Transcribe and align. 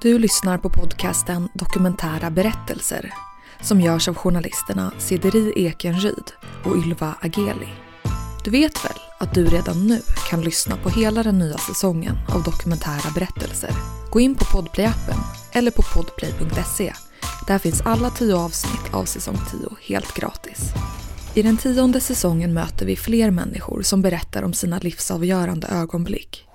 Du 0.00 0.18
lyssnar 0.18 0.58
på 0.58 0.70
podcasten 0.70 1.48
Dokumentära 1.54 2.30
berättelser 2.30 3.14
som 3.60 3.80
görs 3.80 4.08
av 4.08 4.14
journalisterna 4.14 4.92
Sideri 4.98 5.52
Ekenryd 5.56 6.32
och 6.64 6.76
Ylva 6.76 7.14
Ageli. 7.20 7.68
Du 8.44 8.50
vet 8.50 8.84
väl 8.84 8.98
att 9.18 9.34
du 9.34 9.46
redan 9.46 9.86
nu 9.86 10.00
kan 10.30 10.40
lyssna 10.40 10.76
på 10.76 10.88
hela 10.88 11.22
den 11.22 11.38
nya 11.38 11.58
säsongen 11.58 12.16
av 12.28 12.42
Dokumentära 12.42 13.10
berättelser? 13.14 13.70
Gå 14.10 14.20
in 14.20 14.34
på 14.34 14.44
Podplay-appen 14.44 15.18
eller 15.52 15.70
på 15.70 15.82
podplay.se. 15.82 16.92
Där 17.46 17.58
finns 17.58 17.80
alla 17.80 18.10
tio 18.10 18.36
avsnitt 18.36 18.94
av 18.94 19.04
säsong 19.04 19.38
10 19.50 19.94
helt 19.94 20.14
gratis. 20.14 20.72
I 21.34 21.42
den 21.42 21.56
tionde 21.56 22.00
säsongen 22.00 22.54
möter 22.54 22.86
vi 22.86 22.96
fler 22.96 23.30
människor 23.30 23.82
som 23.82 24.02
berättar 24.02 24.42
om 24.42 24.52
sina 24.52 24.78
livsavgörande 24.78 25.66
ögonblick. 25.66 26.47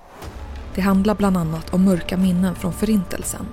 Det 0.76 0.82
handlar 0.82 1.16
bland 1.16 1.38
annat 1.38 1.74
om 1.74 1.84
mörka 1.84 2.18
minnen 2.18 2.56
från 2.56 2.74
Förintelsen. 2.74 3.46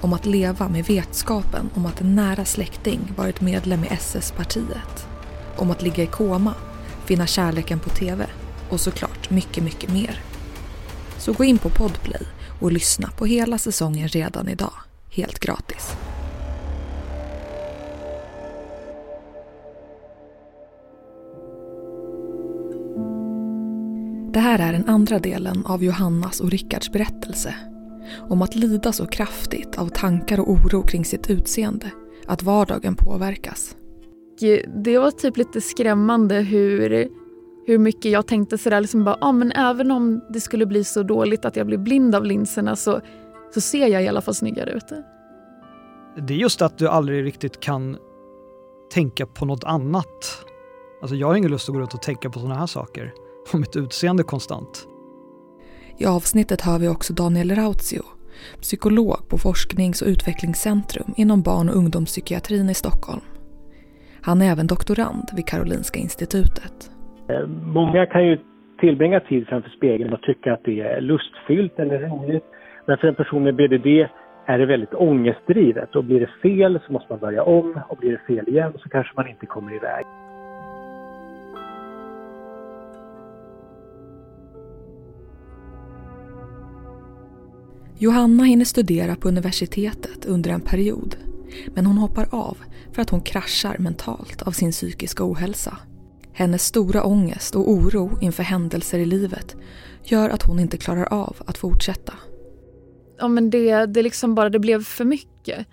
Om 0.00 0.12
att 0.12 0.26
leva 0.26 0.68
med 0.68 0.84
vetskapen 0.84 1.70
om 1.74 1.86
att 1.86 2.00
en 2.00 2.14
nära 2.14 2.44
släkting 2.44 3.12
varit 3.16 3.40
medlem 3.40 3.84
i 3.84 3.88
SS-partiet. 3.88 5.06
Om 5.56 5.70
att 5.70 5.82
ligga 5.82 6.02
i 6.02 6.06
koma, 6.06 6.54
finna 7.04 7.26
kärleken 7.26 7.80
på 7.80 7.90
TV 7.90 8.26
och 8.70 8.80
såklart 8.80 9.30
mycket, 9.30 9.64
mycket 9.64 9.92
mer. 9.92 10.20
Så 11.18 11.32
gå 11.32 11.44
in 11.44 11.58
på 11.58 11.70
Podplay 11.70 12.22
och 12.60 12.72
lyssna 12.72 13.10
på 13.16 13.26
hela 13.26 13.58
säsongen 13.58 14.08
redan 14.08 14.48
idag, 14.48 14.74
helt 15.10 15.38
gratis. 15.38 15.96
Det 24.32 24.40
här 24.40 24.58
är 24.58 24.72
den 24.72 24.88
andra 24.88 25.18
delen 25.18 25.66
av 25.66 25.84
Johannas 25.84 26.40
och 26.40 26.50
Rickards 26.50 26.92
berättelse. 26.92 27.54
Om 28.28 28.42
att 28.42 28.54
lida 28.54 28.92
så 28.92 29.06
kraftigt 29.06 29.78
av 29.78 29.88
tankar 29.88 30.40
och 30.40 30.50
oro 30.50 30.82
kring 30.82 31.04
sitt 31.04 31.30
utseende 31.30 31.90
att 32.26 32.42
vardagen 32.42 32.96
påverkas. 32.96 33.76
Det 34.84 34.98
var 34.98 35.10
typ 35.10 35.36
lite 35.36 35.60
skrämmande 35.60 36.34
hur, 36.34 37.08
hur 37.66 37.78
mycket 37.78 38.12
jag 38.12 38.26
tänkte 38.26 38.58
sådär, 38.58 38.80
liksom 38.80 39.04
bara, 39.04 39.18
ah, 39.20 39.32
men 39.32 39.52
även 39.52 39.90
om 39.90 40.24
det 40.28 40.40
skulle 40.40 40.66
bli 40.66 40.84
så 40.84 41.02
dåligt 41.02 41.44
att 41.44 41.56
jag 41.56 41.66
blir 41.66 41.78
blind 41.78 42.14
av 42.14 42.24
linserna 42.24 42.76
så, 42.76 43.00
så 43.54 43.60
ser 43.60 43.86
jag 43.86 44.02
i 44.02 44.08
alla 44.08 44.20
fall 44.20 44.34
snyggare 44.34 44.70
ut. 44.70 44.92
Det 46.26 46.34
är 46.34 46.38
just 46.38 46.62
att 46.62 46.78
du 46.78 46.88
aldrig 46.88 47.24
riktigt 47.24 47.60
kan 47.60 47.96
tänka 48.92 49.26
på 49.26 49.44
något 49.44 49.64
annat. 49.64 50.44
Alltså 51.02 51.16
jag 51.16 51.26
har 51.26 51.34
ingen 51.34 51.50
lust 51.50 51.68
att 51.68 51.74
gå 51.74 51.80
runt 51.80 51.94
och 51.94 52.02
tänka 52.02 52.30
på 52.30 52.38
sådana 52.38 52.58
här 52.58 52.66
saker 52.66 53.12
om 53.54 53.60
mitt 53.60 53.76
utseende 53.76 54.22
konstant. 54.22 54.86
I 55.98 56.06
avsnittet 56.06 56.60
hör 56.60 56.78
vi 56.78 56.88
också 56.88 57.12
Daniel 57.12 57.50
Rautio, 57.50 58.02
psykolog 58.60 59.28
på 59.30 59.38
Forsknings 59.38 60.02
och 60.02 60.08
utvecklingscentrum 60.08 61.14
inom 61.16 61.42
barn 61.42 61.68
och 61.68 61.76
ungdomspsykiatrin 61.76 62.70
i 62.70 62.74
Stockholm. 62.74 63.24
Han 64.22 64.42
är 64.42 64.52
även 64.52 64.66
doktorand 64.66 65.26
vid 65.36 65.46
Karolinska 65.46 65.98
institutet. 65.98 66.90
Eh, 67.28 67.46
många 67.78 68.06
kan 68.06 68.26
ju 68.26 68.38
tillbringa 68.80 69.20
tid 69.20 69.46
framför 69.46 69.70
spegeln 69.70 70.12
och 70.12 70.22
tycka 70.22 70.52
att 70.52 70.64
det 70.64 70.80
är 70.80 71.00
lustfyllt 71.00 71.78
eller 71.78 71.98
roligt. 71.98 72.44
Men 72.86 72.98
för 72.98 73.08
en 73.08 73.14
person 73.14 73.42
med 73.42 73.56
BDD 73.56 73.86
är 74.46 74.58
det 74.58 74.66
väldigt 74.66 74.94
ångestdrivet 74.94 75.96
och 75.96 76.04
blir 76.04 76.20
det 76.20 76.30
fel 76.42 76.80
så 76.86 76.92
måste 76.92 77.12
man 77.12 77.20
börja 77.20 77.42
om 77.42 77.80
och 77.88 77.96
blir 77.96 78.10
det 78.10 78.34
fel 78.34 78.48
igen 78.48 78.72
så 78.82 78.88
kanske 78.88 79.12
man 79.16 79.28
inte 79.28 79.46
kommer 79.46 79.74
iväg. 79.74 80.04
Johanna 88.02 88.44
hinner 88.44 88.64
studera 88.64 89.16
på 89.16 89.28
universitetet 89.28 90.24
under 90.24 90.50
en 90.50 90.60
period. 90.60 91.16
Men 91.74 91.86
hon 91.86 91.98
hoppar 91.98 92.28
av 92.30 92.58
för 92.92 93.02
att 93.02 93.10
hon 93.10 93.20
kraschar 93.20 93.78
mentalt 93.78 94.42
av 94.42 94.52
sin 94.52 94.72
psykiska 94.72 95.24
ohälsa. 95.24 95.76
Hennes 96.32 96.64
stora 96.64 97.04
ångest 97.04 97.56
och 97.56 97.70
oro 97.70 98.18
inför 98.20 98.42
händelser 98.42 98.98
i 98.98 99.06
livet 99.06 99.56
gör 100.04 100.30
att 100.30 100.42
hon 100.42 100.58
inte 100.58 100.76
klarar 100.76 101.12
av 101.12 101.36
att 101.46 101.58
fortsätta. 101.58 102.12
Ja, 103.18 103.28
men 103.28 103.50
det, 103.50 103.86
det 103.86 104.02
liksom 104.02 104.34
bara 104.34 104.48
det 104.48 104.58
blev 104.58 104.84
för 104.84 105.04
mycket. 105.04 105.66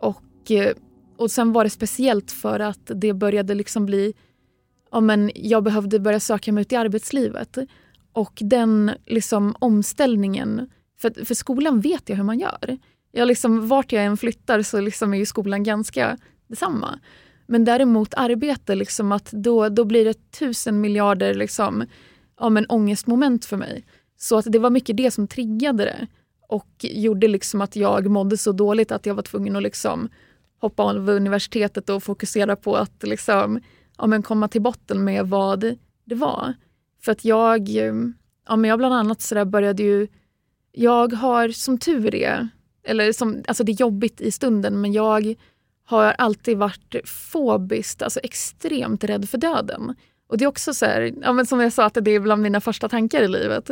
Och, 0.00 0.50
eh, 0.50 0.72
och 1.18 1.30
sen 1.30 1.52
var 1.52 1.64
det 1.64 1.70
speciellt 1.70 2.30
för 2.30 2.60
att 2.60 2.90
det 2.94 3.12
började 3.12 3.54
liksom 3.54 3.86
bli... 3.86 4.14
Ja, 4.92 5.00
men 5.00 5.30
jag 5.34 5.64
behövde 5.64 6.00
börja 6.00 6.20
söka 6.20 6.52
mig 6.52 6.62
ut 6.62 6.72
i 6.72 6.76
arbetslivet. 6.76 7.58
Och 8.12 8.38
den 8.40 8.90
liksom 9.06 9.54
omställningen 9.58 10.68
för, 11.04 11.24
för 11.24 11.34
skolan 11.34 11.80
vet 11.80 12.08
jag 12.08 12.16
hur 12.16 12.24
man 12.24 12.38
gör. 12.38 12.78
Jag 13.12 13.28
liksom, 13.28 13.68
vart 13.68 13.92
jag 13.92 14.04
än 14.04 14.16
flyttar 14.16 14.62
så 14.62 14.80
liksom 14.80 15.14
är 15.14 15.18
ju 15.18 15.26
skolan 15.26 15.62
ganska 15.62 16.18
detsamma. 16.46 16.98
Men 17.46 17.64
däremot 17.64 18.14
arbete, 18.14 18.74
liksom 18.74 19.12
att 19.12 19.30
då, 19.30 19.68
då 19.68 19.84
blir 19.84 20.04
det 20.04 20.30
tusen 20.30 20.80
miljarder 20.80 21.34
liksom, 21.34 21.84
ja, 22.40 22.48
men 22.48 22.66
ångestmoment 22.68 23.44
för 23.44 23.56
mig. 23.56 23.84
Så 24.16 24.38
att 24.38 24.52
det 24.52 24.58
var 24.58 24.70
mycket 24.70 24.96
det 24.96 25.10
som 25.10 25.28
triggade 25.28 25.84
det 25.84 26.06
och 26.48 26.68
gjorde 26.80 27.28
liksom 27.28 27.60
att 27.60 27.76
jag 27.76 28.06
mådde 28.10 28.36
så 28.36 28.52
dåligt 28.52 28.92
att 28.92 29.06
jag 29.06 29.14
var 29.14 29.22
tvungen 29.22 29.56
att 29.56 29.62
liksom 29.62 30.08
hoppa 30.58 30.82
av 30.82 31.08
universitetet 31.08 31.90
och 31.90 32.02
fokusera 32.02 32.56
på 32.56 32.76
att 32.76 33.02
liksom, 33.02 33.60
ja, 33.98 34.06
men 34.06 34.22
komma 34.22 34.48
till 34.48 34.62
botten 34.62 35.04
med 35.04 35.28
vad 35.28 35.76
det 36.04 36.14
var. 36.14 36.54
För 37.02 37.12
att 37.12 37.24
jag, 37.24 37.68
ja, 38.48 38.56
men 38.56 38.64
jag 38.64 38.78
bland 38.78 38.94
annat 38.94 39.22
så 39.22 39.44
började 39.44 39.82
ju 39.82 40.08
jag 40.74 41.12
har 41.12 41.48
som 41.48 41.78
tur 41.78 42.14
är, 42.14 42.48
eller 42.84 43.12
som, 43.12 43.44
alltså 43.48 43.64
det 43.64 43.72
är 43.72 43.80
jobbigt 43.80 44.20
i 44.20 44.30
stunden, 44.30 44.80
men 44.80 44.92
jag 44.92 45.34
har 45.84 46.04
alltid 46.04 46.58
varit 46.58 47.08
fobiskt, 47.08 48.02
alltså 48.02 48.20
extremt 48.22 49.04
rädd 49.04 49.28
för 49.28 49.38
döden. 49.38 49.94
Och 50.26 50.38
det 50.38 50.44
är 50.44 50.48
också 50.48 50.74
så 50.74 50.86
här, 50.86 51.14
ja 51.22 51.32
men 51.32 51.46
som 51.46 51.60
jag 51.60 51.72
sa, 51.72 51.84
att 51.84 51.98
det 52.02 52.10
är 52.10 52.20
bland 52.20 52.42
mina 52.42 52.60
första 52.60 52.88
tankar 52.88 53.22
i 53.22 53.28
livet. 53.28 53.70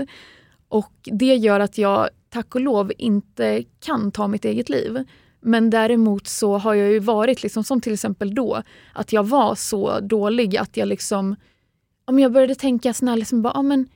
Och 0.68 0.92
det 1.02 1.36
gör 1.36 1.60
att 1.60 1.78
jag, 1.78 2.08
tack 2.28 2.54
och 2.54 2.60
lov, 2.60 2.92
inte 2.98 3.64
kan 3.80 4.12
ta 4.12 4.28
mitt 4.28 4.44
eget 4.44 4.68
liv. 4.68 5.04
Men 5.40 5.70
däremot 5.70 6.26
så 6.26 6.58
har 6.58 6.74
jag 6.74 6.90
ju 6.90 6.98
varit, 6.98 7.42
liksom, 7.42 7.64
som 7.64 7.80
till 7.80 7.92
exempel 7.92 8.34
då, 8.34 8.62
att 8.92 9.12
jag 9.12 9.26
var 9.26 9.54
så 9.54 10.00
dålig 10.00 10.56
att 10.56 10.76
jag 10.76 10.88
liksom... 10.88 11.36
Om 12.04 12.18
jag 12.18 12.32
började 12.32 12.54
tänka 12.54 12.94
såna 12.94 13.16
liksom 13.16 13.42
bara, 13.42 13.52
ja, 13.54 13.62
men 13.62 13.88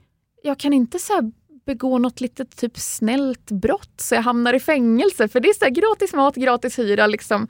jag 0.42 0.58
kan 0.58 0.72
inte 0.72 0.98
så 0.98 1.32
begå 1.66 1.98
något 1.98 2.20
litet 2.20 2.56
typ 2.56 2.78
snällt 2.78 3.50
brott 3.50 4.00
så 4.00 4.14
jag 4.14 4.22
hamnar 4.22 4.54
i 4.54 4.60
fängelse. 4.60 5.28
För 5.28 5.40
det 5.40 5.48
är 5.48 5.66
så 5.66 5.80
gratis 5.80 6.14
mat, 6.14 6.34
gratis 6.34 6.78
hyra. 6.78 7.06
Liksom, 7.06 7.48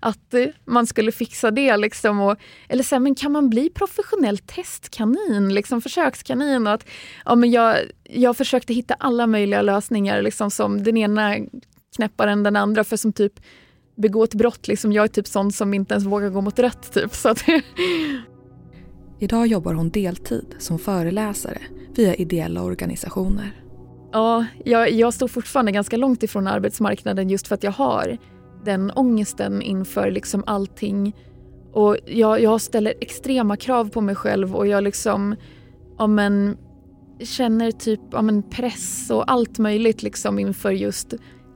att 0.00 0.34
eh, 0.34 0.46
man 0.64 0.86
skulle 0.86 1.12
fixa 1.12 1.50
det. 1.50 1.76
Liksom, 1.76 2.20
och, 2.20 2.36
eller 2.68 2.82
så 2.82 2.94
här, 2.94 3.00
men 3.00 3.14
kan 3.14 3.32
man 3.32 3.50
bli 3.50 3.70
professionell 3.70 4.38
testkanin, 4.38 5.54
liksom 5.54 5.82
försökskanin? 5.82 6.66
Och 6.66 6.72
att, 6.72 6.86
ja, 7.24 7.34
men 7.34 7.50
jag, 7.50 7.76
jag 8.04 8.36
försökte 8.36 8.74
hitta 8.74 8.94
alla 8.94 9.26
möjliga 9.26 9.62
lösningar 9.62 10.22
liksom, 10.22 10.50
som 10.50 10.82
den 10.82 10.96
ena 10.96 11.36
knäppare 11.96 12.30
än 12.32 12.42
den 12.42 12.56
andra 12.56 12.84
för 12.84 12.96
som 12.96 13.12
typ 13.12 13.32
begå 13.96 14.24
ett 14.24 14.34
brott. 14.34 14.68
Liksom, 14.68 14.92
jag 14.92 15.04
är 15.04 15.08
typ 15.08 15.26
sån 15.26 15.52
som 15.52 15.74
inte 15.74 15.94
ens 15.94 16.06
vågar 16.06 16.28
gå 16.28 16.40
mot 16.40 16.58
rött. 16.58 16.92
Typ, 16.92 17.14
så 17.14 17.28
att, 17.28 17.44
Idag 19.20 19.46
jobbar 19.46 19.74
hon 19.74 19.90
deltid 19.90 20.54
som 20.58 20.78
föreläsare 20.78 21.58
via 21.94 22.14
ideella 22.14 22.62
organisationer. 22.62 23.52
Ja, 24.12 24.46
jag, 24.64 24.90
jag 24.90 25.14
står 25.14 25.28
fortfarande 25.28 25.72
ganska 25.72 25.96
långt 25.96 26.22
ifrån 26.22 26.46
arbetsmarknaden 26.46 27.30
just 27.30 27.48
för 27.48 27.54
att 27.54 27.62
jag 27.62 27.72
har 27.72 28.18
den 28.64 28.92
ångesten 28.94 29.62
inför 29.62 30.10
liksom 30.10 30.44
allting. 30.46 31.16
Och 31.72 31.96
jag, 32.06 32.40
jag 32.40 32.60
ställer 32.60 32.94
extrema 33.00 33.56
krav 33.56 33.88
på 33.90 34.00
mig 34.00 34.14
själv 34.14 34.56
och 34.56 34.66
jag 34.66 34.84
liksom 34.84 35.36
ja, 35.98 36.06
men, 36.06 36.56
känner 37.20 37.70
typ 37.70 38.00
ja, 38.12 38.22
men, 38.22 38.42
press 38.42 39.10
och 39.10 39.30
allt 39.30 39.58
möjligt 39.58 40.02
liksom 40.02 40.38
inför 40.38 40.70
just 40.70 41.14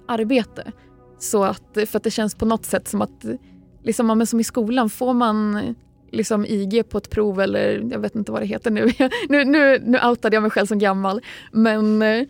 arbete. 0.08 0.72
Så 1.18 1.44
att, 1.44 1.78
för 1.86 1.96
att 1.96 2.04
det 2.04 2.10
känns 2.10 2.34
på 2.34 2.44
något 2.44 2.64
sätt 2.64 2.88
som 2.88 3.02
att, 3.02 3.24
liksom, 3.82 4.08
ja, 4.08 4.14
men 4.14 4.26
som 4.26 4.40
i 4.40 4.44
skolan, 4.44 4.90
får 4.90 5.14
man 5.14 5.74
liksom 6.12 6.46
IG 6.46 6.88
på 6.88 6.98
ett 6.98 7.10
prov 7.10 7.40
eller 7.40 7.88
jag 7.90 7.98
vet 7.98 8.14
inte 8.14 8.32
vad 8.32 8.42
det 8.42 8.46
heter 8.46 8.70
nu. 8.70 8.92
nu, 9.28 9.44
nu, 9.44 9.78
nu 9.78 9.98
outade 10.04 10.36
jag 10.36 10.42
mig 10.42 10.50
själv 10.50 10.66
som 10.66 10.78
gammal. 10.78 11.20
Men 11.52 12.02
eh, 12.02 12.24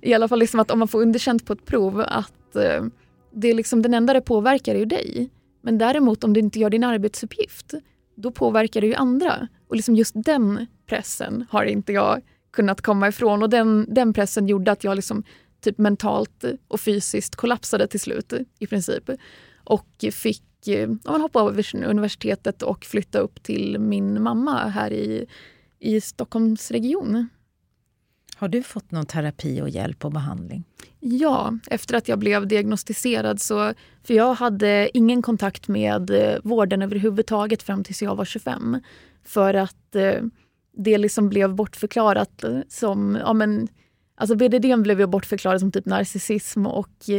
i 0.00 0.14
alla 0.14 0.28
fall 0.28 0.38
liksom 0.38 0.60
att 0.60 0.70
om 0.70 0.78
man 0.78 0.88
får 0.88 1.02
underkänt 1.02 1.46
på 1.46 1.52
ett 1.52 1.66
prov 1.66 2.00
att 2.00 2.56
eh, 2.56 2.84
det 3.32 3.50
är 3.50 3.54
liksom, 3.54 3.82
den 3.82 3.94
enda 3.94 4.12
det 4.12 4.20
påverkar 4.20 4.74
är 4.74 4.78
ju 4.78 4.84
dig. 4.84 5.30
Men 5.62 5.78
däremot 5.78 6.24
om 6.24 6.32
du 6.32 6.40
inte 6.40 6.58
gör 6.58 6.70
din 6.70 6.84
arbetsuppgift, 6.84 7.74
då 8.14 8.30
påverkar 8.30 8.80
det 8.80 8.86
ju 8.86 8.94
andra. 8.94 9.48
Och 9.68 9.76
liksom 9.76 9.96
just 9.96 10.12
den 10.14 10.66
pressen 10.86 11.46
har 11.50 11.64
inte 11.64 11.92
jag 11.92 12.20
kunnat 12.50 12.80
komma 12.80 13.08
ifrån. 13.08 13.42
Och 13.42 13.50
den, 13.50 13.86
den 13.88 14.12
pressen 14.12 14.46
gjorde 14.46 14.72
att 14.72 14.84
jag 14.84 14.96
liksom 14.96 15.24
typ 15.60 15.78
mentalt 15.78 16.44
och 16.68 16.80
fysiskt 16.80 17.36
kollapsade 17.36 17.86
till 17.86 18.00
slut 18.00 18.32
i 18.58 18.66
princip. 18.66 19.10
Och 19.64 19.88
fick 20.12 20.42
ja, 20.66 20.86
hoppa 21.04 21.40
av 21.40 21.60
universitetet 21.86 22.62
och 22.62 22.84
flytta 22.84 23.18
upp 23.18 23.42
till 23.42 23.78
min 23.78 24.22
mamma 24.22 24.68
här 24.68 24.92
i, 24.92 25.26
i 25.78 26.00
Stockholmsregionen. 26.00 27.28
Har 28.36 28.48
du 28.48 28.62
fått 28.62 28.90
någon 28.90 29.06
terapi 29.06 29.60
och 29.62 29.68
hjälp 29.68 30.04
och 30.04 30.12
behandling? 30.12 30.64
Ja, 31.00 31.58
efter 31.66 31.96
att 31.96 32.08
jag 32.08 32.18
blev 32.18 32.46
diagnostiserad 32.46 33.40
så... 33.40 33.74
För 34.02 34.14
jag 34.14 34.34
hade 34.34 34.90
ingen 34.94 35.22
kontakt 35.22 35.68
med 35.68 36.10
eh, 36.10 36.38
vården 36.42 36.82
överhuvudtaget 36.82 37.62
fram 37.62 37.84
tills 37.84 38.02
jag 38.02 38.16
var 38.16 38.24
25. 38.24 38.80
För 39.24 39.54
att 39.54 39.94
eh, 39.94 40.22
det 40.76 40.98
liksom 40.98 41.28
blev 41.28 41.54
bortförklarat 41.54 42.44
som... 42.68 43.18
Ja, 43.20 43.32
men, 43.32 43.68
alltså 44.14 44.36
BDD 44.36 44.82
blev 44.82 45.00
ju 45.00 45.06
bortförklarat 45.06 45.60
som 45.60 45.72
typ 45.72 45.86
narcissism 45.86 46.66
och 46.66 47.10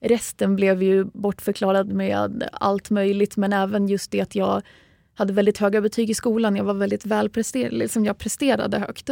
resten 0.00 0.56
blev 0.56 0.82
ju 0.82 1.04
bortförklarad 1.04 1.92
med 1.92 2.48
allt 2.52 2.90
möjligt 2.90 3.36
men 3.36 3.52
även 3.52 3.88
just 3.88 4.10
det 4.10 4.20
att 4.20 4.34
jag 4.34 4.62
hade 5.14 5.32
väldigt 5.32 5.58
höga 5.58 5.80
betyg 5.80 6.10
i 6.10 6.14
skolan. 6.14 6.56
Jag 6.56 6.64
var 6.64 6.74
väldigt 6.74 7.06
välpresterad, 7.06 7.72
liksom 7.72 8.04
jag 8.04 8.18
presterade 8.18 8.78
högt. 8.78 9.10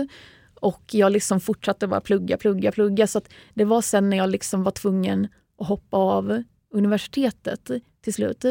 Och 0.61 0.83
jag 0.91 1.13
liksom 1.13 1.41
fortsatte 1.41 1.87
bara 1.87 2.01
plugga, 2.01 2.37
plugga, 2.37 2.73
plugga. 2.73 3.07
Så 3.07 3.21
det 3.55 3.65
var 3.65 3.83
sen 3.83 4.11
när 4.11 4.17
jag 4.17 4.31
liksom 4.31 4.63
var 4.63 4.73
tvungen 4.73 5.29
att 5.59 5.69
hoppa 5.69 5.97
av 5.97 6.43
universitetet 6.73 7.71
till 8.01 8.15
slut 8.15 8.45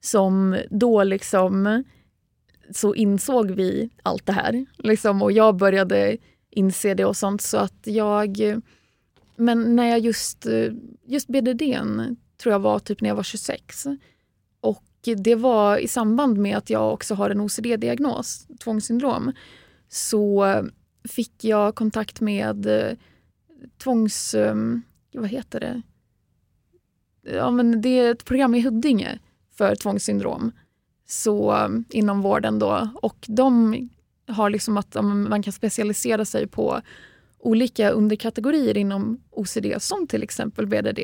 som 0.00 0.56
då 0.70 1.04
liksom 1.04 1.84
så 2.70 2.94
insåg 2.94 3.50
vi 3.50 3.90
allt 4.02 4.26
det 4.26 4.32
här. 4.32 4.66
Liksom, 4.78 5.22
och 5.22 5.32
jag 5.32 5.56
började 5.56 6.16
inse 6.50 6.94
det 6.94 7.04
och 7.04 7.16
sånt. 7.16 7.42
Så 7.42 7.56
att 7.56 7.80
jag... 7.84 8.60
Men 9.36 9.76
när 9.76 9.86
jag 9.86 9.98
just, 9.98 10.46
eh, 10.46 10.72
just 11.04 11.28
BDD 11.28 11.62
tror 12.36 12.52
jag 12.52 12.60
var 12.60 12.78
typ 12.78 13.00
när 13.00 13.08
jag 13.08 13.16
var 13.16 13.22
26. 13.22 13.86
Och 14.60 14.84
det 15.16 15.34
var 15.34 15.78
i 15.78 15.88
samband 15.88 16.38
med 16.38 16.56
att 16.56 16.70
jag 16.70 16.92
också 16.92 17.14
har 17.14 17.30
en 17.30 17.40
OCD-diagnos, 17.40 18.46
tvångssyndrom. 18.58 19.32
Så 19.88 20.44
fick 21.08 21.44
jag 21.44 21.74
kontakt 21.74 22.20
med 22.20 22.66
eh, 22.66 22.96
tvångs... 23.78 24.34
Ehm, 24.34 24.82
vad 25.12 25.28
heter 25.28 25.60
det? 25.60 25.82
Ja, 27.22 27.50
men 27.50 27.80
det 27.80 27.88
är 27.88 28.10
ett 28.10 28.24
program 28.24 28.54
i 28.54 28.60
Huddinge 28.60 29.18
för 29.56 29.74
tvångssyndrom 29.74 30.52
så, 31.06 31.52
eh, 31.52 31.68
inom 31.90 32.22
vården. 32.22 32.58
Då. 32.58 32.88
Och 33.02 33.26
de 33.28 33.76
har 34.28 34.50
liksom 34.50 34.76
att 34.76 34.94
man 35.04 35.42
kan 35.42 35.52
specialisera 35.52 36.24
sig 36.24 36.46
på 36.46 36.80
olika 37.46 37.90
underkategorier 37.90 38.76
inom 38.76 39.20
OCD 39.30 39.66
som 39.78 40.06
till 40.06 40.22
exempel 40.22 40.66
BDD. 40.66 41.00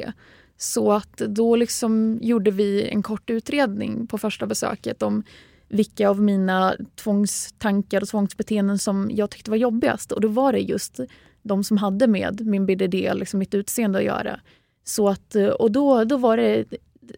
Så 0.56 0.92
att 0.92 1.16
då 1.16 1.56
liksom 1.56 2.18
gjorde 2.22 2.50
vi 2.50 2.88
en 2.88 3.02
kort 3.02 3.30
utredning 3.30 4.06
på 4.06 4.18
första 4.18 4.46
besöket 4.46 5.02
om 5.02 5.22
vilka 5.68 6.08
av 6.08 6.22
mina 6.22 6.76
tvångstankar 6.94 8.00
och 8.00 8.08
tvångsbeteenden 8.08 8.78
som 8.78 9.10
jag 9.14 9.30
tyckte 9.30 9.50
var 9.50 9.56
jobbigast. 9.56 10.12
Och 10.12 10.20
då 10.20 10.28
var 10.28 10.52
det 10.52 10.58
just 10.58 11.00
de 11.42 11.64
som 11.64 11.76
hade 11.76 12.06
med 12.06 12.46
min 12.46 12.66
BDD, 12.66 12.94
liksom 12.94 13.38
mitt 13.38 13.54
utseende 13.54 13.98
att 13.98 14.04
göra. 14.04 14.40
Så 14.84 15.08
att, 15.08 15.34
och 15.58 15.70
då, 15.70 16.04
då 16.04 16.16
var 16.16 16.36
det 16.36 16.64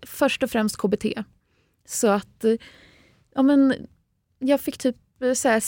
först 0.03 0.43
och 0.43 0.51
främst 0.51 0.77
KBT. 0.77 1.05
Så 1.87 2.09
att 2.09 2.45
ja, 3.35 3.43
men, 3.43 3.75
jag 4.39 4.61
fick 4.61 4.79
typ 4.79 4.97
så 5.35 5.49
här, 5.49 5.61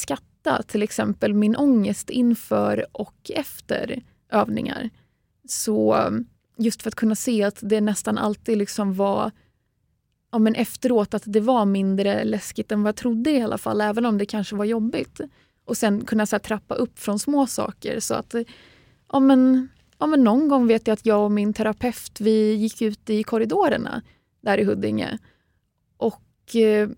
mäta 0.46 0.62
till 0.62 0.82
exempel 0.82 1.34
min 1.34 1.56
ångest 1.56 2.10
inför 2.10 2.86
och 2.92 3.30
efter 3.34 4.02
övningar. 4.30 4.90
Så 5.48 5.96
just 6.58 6.82
för 6.82 6.90
att 6.90 6.94
kunna 6.94 7.14
se 7.14 7.42
att 7.42 7.58
det 7.62 7.80
nästan 7.80 8.18
alltid 8.18 8.58
liksom 8.58 8.94
var 8.94 9.30
ja, 10.32 10.38
men 10.38 10.54
efteråt 10.54 11.14
att 11.14 11.22
det 11.26 11.40
var 11.40 11.64
mindre 11.64 12.24
läskigt 12.24 12.72
än 12.72 12.82
vad 12.82 12.88
jag 12.88 12.96
trodde 12.96 13.30
i 13.30 13.42
alla 13.42 13.58
fall, 13.58 13.80
även 13.80 14.06
om 14.06 14.18
det 14.18 14.26
kanske 14.26 14.56
var 14.56 14.64
jobbigt. 14.64 15.20
Och 15.64 15.76
sen 15.76 16.04
kunna 16.04 16.26
så 16.26 16.36
här, 16.36 16.40
trappa 16.40 16.74
upp 16.74 16.98
från 16.98 17.18
små 17.18 17.46
saker. 17.46 18.00
Så 18.00 18.14
att, 18.14 18.34
ja, 19.12 19.20
men, 19.20 19.68
ja, 19.98 20.06
men 20.06 20.24
någon 20.24 20.48
gång 20.48 20.66
vet 20.66 20.86
jag 20.86 20.92
att 20.92 21.06
jag 21.06 21.24
och 21.24 21.30
min 21.30 21.52
terapeut 21.52 22.20
vi 22.20 22.54
gick 22.54 22.82
ut 22.82 23.10
i 23.10 23.22
korridorerna 23.22 24.02
där 24.40 24.58
i 24.58 24.64
Huddinge. 24.64 25.18
Och 25.96 26.56
eh, 26.56 26.88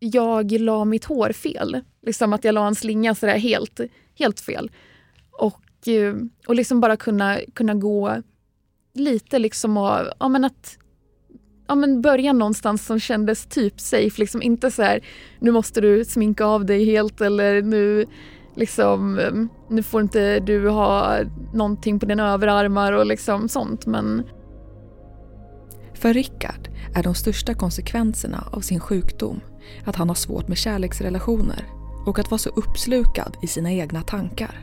jag 0.00 0.52
la 0.52 0.84
mitt 0.84 1.04
hår 1.04 1.32
fel. 1.32 1.80
Liksom 2.06 2.32
att 2.32 2.44
jag 2.44 2.52
la 2.54 2.66
en 2.66 2.74
slinga 2.74 3.14
sådär 3.14 3.38
helt, 3.38 3.80
helt 4.18 4.40
fel. 4.40 4.70
Och, 5.30 5.88
eh, 5.88 6.14
och 6.46 6.54
liksom 6.54 6.80
bara 6.80 6.96
kunna, 6.96 7.38
kunna 7.54 7.74
gå 7.74 8.22
lite 8.94 9.38
liksom 9.38 9.76
och, 9.76 9.98
ja 10.18 10.28
men 10.28 10.44
att 10.44 10.78
ja, 11.66 11.74
men 11.74 12.02
börja 12.02 12.32
någonstans 12.32 12.86
som 12.86 13.00
kändes 13.00 13.46
typ 13.46 13.80
safe. 13.80 14.20
Liksom 14.20 14.42
inte 14.42 14.70
så 14.70 14.82
här, 14.82 15.00
nu 15.38 15.50
måste 15.50 15.80
du 15.80 16.04
sminka 16.04 16.44
av 16.44 16.64
dig 16.64 16.84
helt 16.84 17.20
eller 17.20 17.62
nu, 17.62 18.06
liksom, 18.56 19.18
eh, 19.18 19.32
nu 19.68 19.82
får 19.82 20.00
inte 20.00 20.40
du 20.40 20.68
ha 20.68 21.18
någonting 21.54 21.98
på 21.98 22.06
dina 22.06 22.32
överarmar 22.32 22.92
och 22.92 23.06
liksom 23.06 23.48
sånt. 23.48 23.86
Men... 23.86 24.22
För 25.94 26.14
Rickard 26.14 26.68
är 26.94 27.02
de 27.02 27.14
största 27.14 27.54
konsekvenserna 27.54 28.48
av 28.52 28.60
sin 28.60 28.80
sjukdom 28.80 29.40
att 29.84 29.96
han 29.96 30.08
har 30.08 30.14
svårt 30.14 30.48
med 30.48 30.56
kärleksrelationer 30.56 31.64
och 32.06 32.18
att 32.18 32.30
vara 32.30 32.38
så 32.38 32.48
uppslukad 32.48 33.36
i 33.42 33.46
sina 33.46 33.72
egna 33.72 34.02
tankar. 34.02 34.58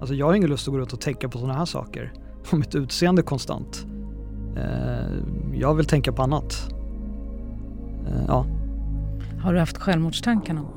Alltså 0.00 0.14
jag 0.14 0.26
har 0.26 0.34
ingen 0.34 0.50
lust 0.50 0.68
att 0.68 0.72
gå 0.72 0.78
runt 0.78 0.92
och 0.92 1.00
tänka 1.00 1.28
på 1.28 1.38
sådana 1.38 1.58
här 1.58 1.64
saker. 1.64 2.12
Om 2.52 2.58
mitt 2.58 2.74
utseende 2.74 3.22
konstant. 3.22 3.86
Eh, 4.56 5.12
jag 5.54 5.74
vill 5.74 5.86
tänka 5.86 6.12
på 6.12 6.22
annat. 6.22 6.68
Eh, 8.06 8.24
ja. 8.28 8.46
Har 9.40 9.52
du 9.52 9.58
haft 9.58 9.78
självmordstankar 9.78 10.54
någon 10.54 10.64
gång? 10.64 10.72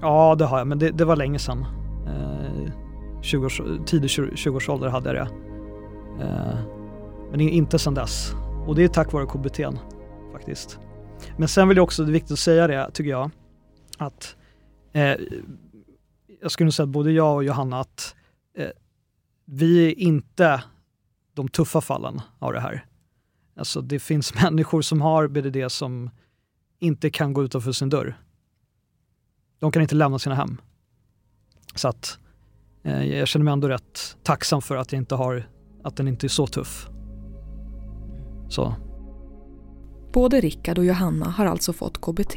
Ja, 0.00 0.34
det 0.34 0.44
har 0.44 0.58
jag, 0.58 0.66
men 0.66 0.78
det, 0.78 0.90
det 0.90 1.04
var 1.04 1.16
länge 1.16 1.38
sedan. 1.38 1.66
20 3.26 3.46
års, 3.46 3.60
tidig 3.86 4.08
20-årsålder 4.08 4.88
hade 4.88 5.14
jag 5.14 5.16
det. 5.16 5.32
Eh, 6.24 6.58
men 7.30 7.40
inte 7.40 7.78
sedan 7.78 7.94
dess. 7.94 8.34
Och 8.66 8.74
det 8.74 8.84
är 8.84 8.88
tack 8.88 9.12
vare 9.12 9.26
KBT 9.26 9.60
faktiskt. 10.32 10.78
Men 11.36 11.48
sen 11.48 11.68
vill 11.68 11.76
jag 11.76 11.84
också, 11.84 12.04
det 12.04 12.10
är 12.10 12.12
viktigt 12.12 12.32
att 12.32 12.38
säga 12.38 12.66
det 12.66 12.90
tycker 12.92 13.10
jag, 13.10 13.30
att 13.98 14.36
eh, 14.92 15.16
jag 16.40 16.50
skulle 16.50 16.64
nog 16.64 16.74
säga 16.74 16.84
att 16.84 16.90
både 16.90 17.12
jag 17.12 17.34
och 17.34 17.44
Johanna 17.44 17.80
att 17.80 18.14
eh, 18.58 18.70
vi 19.44 19.86
är 19.86 19.98
inte 19.98 20.62
de 21.34 21.48
tuffa 21.48 21.80
fallen 21.80 22.20
av 22.38 22.52
det 22.52 22.60
här. 22.60 22.86
Alltså 23.56 23.80
det 23.80 23.98
finns 23.98 24.34
människor 24.42 24.82
som 24.82 25.00
har 25.00 25.28
BDD 25.28 25.72
som 25.72 26.10
inte 26.78 27.10
kan 27.10 27.32
gå 27.32 27.44
utanför 27.44 27.72
sin 27.72 27.88
dörr. 27.88 28.16
De 29.58 29.72
kan 29.72 29.82
inte 29.82 29.94
lämna 29.94 30.18
sina 30.18 30.34
hem. 30.34 30.60
Så 31.74 31.88
att 31.88 32.18
eh, 32.82 33.04
jag 33.04 33.28
känner 33.28 33.44
mig 33.44 33.52
ändå 33.52 33.68
rätt 33.68 34.16
tacksam 34.22 34.62
för 34.62 34.76
att, 34.76 34.92
jag 34.92 35.00
inte 35.00 35.14
har, 35.14 35.48
att 35.84 35.96
den 35.96 36.08
inte 36.08 36.26
är 36.26 36.28
så 36.28 36.46
tuff. 36.46 36.88
Så. 38.48 38.74
Både 40.20 40.40
Rickard 40.40 40.78
och 40.78 40.84
Johanna 40.84 41.26
har 41.26 41.46
alltså 41.46 41.72
fått 41.72 42.00
KBT. 42.00 42.34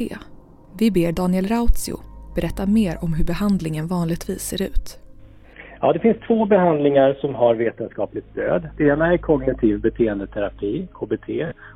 Vi 0.80 0.92
ber 0.92 1.12
Daniel 1.12 1.48
Rautio 1.48 1.98
berätta 2.36 2.66
mer 2.66 2.96
om 3.02 3.14
hur 3.14 3.26
behandlingen 3.26 3.88
vanligtvis 3.88 4.42
ser 4.42 4.62
ut. 4.62 5.00
Ja, 5.82 5.94
det 5.94 6.00
finns 6.00 6.18
två 6.28 6.46
behandlingar 6.46 7.18
som 7.22 7.36
har 7.36 7.56
vetenskapligt 7.56 8.26
stöd. 8.32 8.70
Det 8.78 8.84
ena 8.84 9.14
är 9.14 9.18
kognitiv 9.18 9.82
beteendeterapi, 9.82 10.88
KBT, 10.94 11.30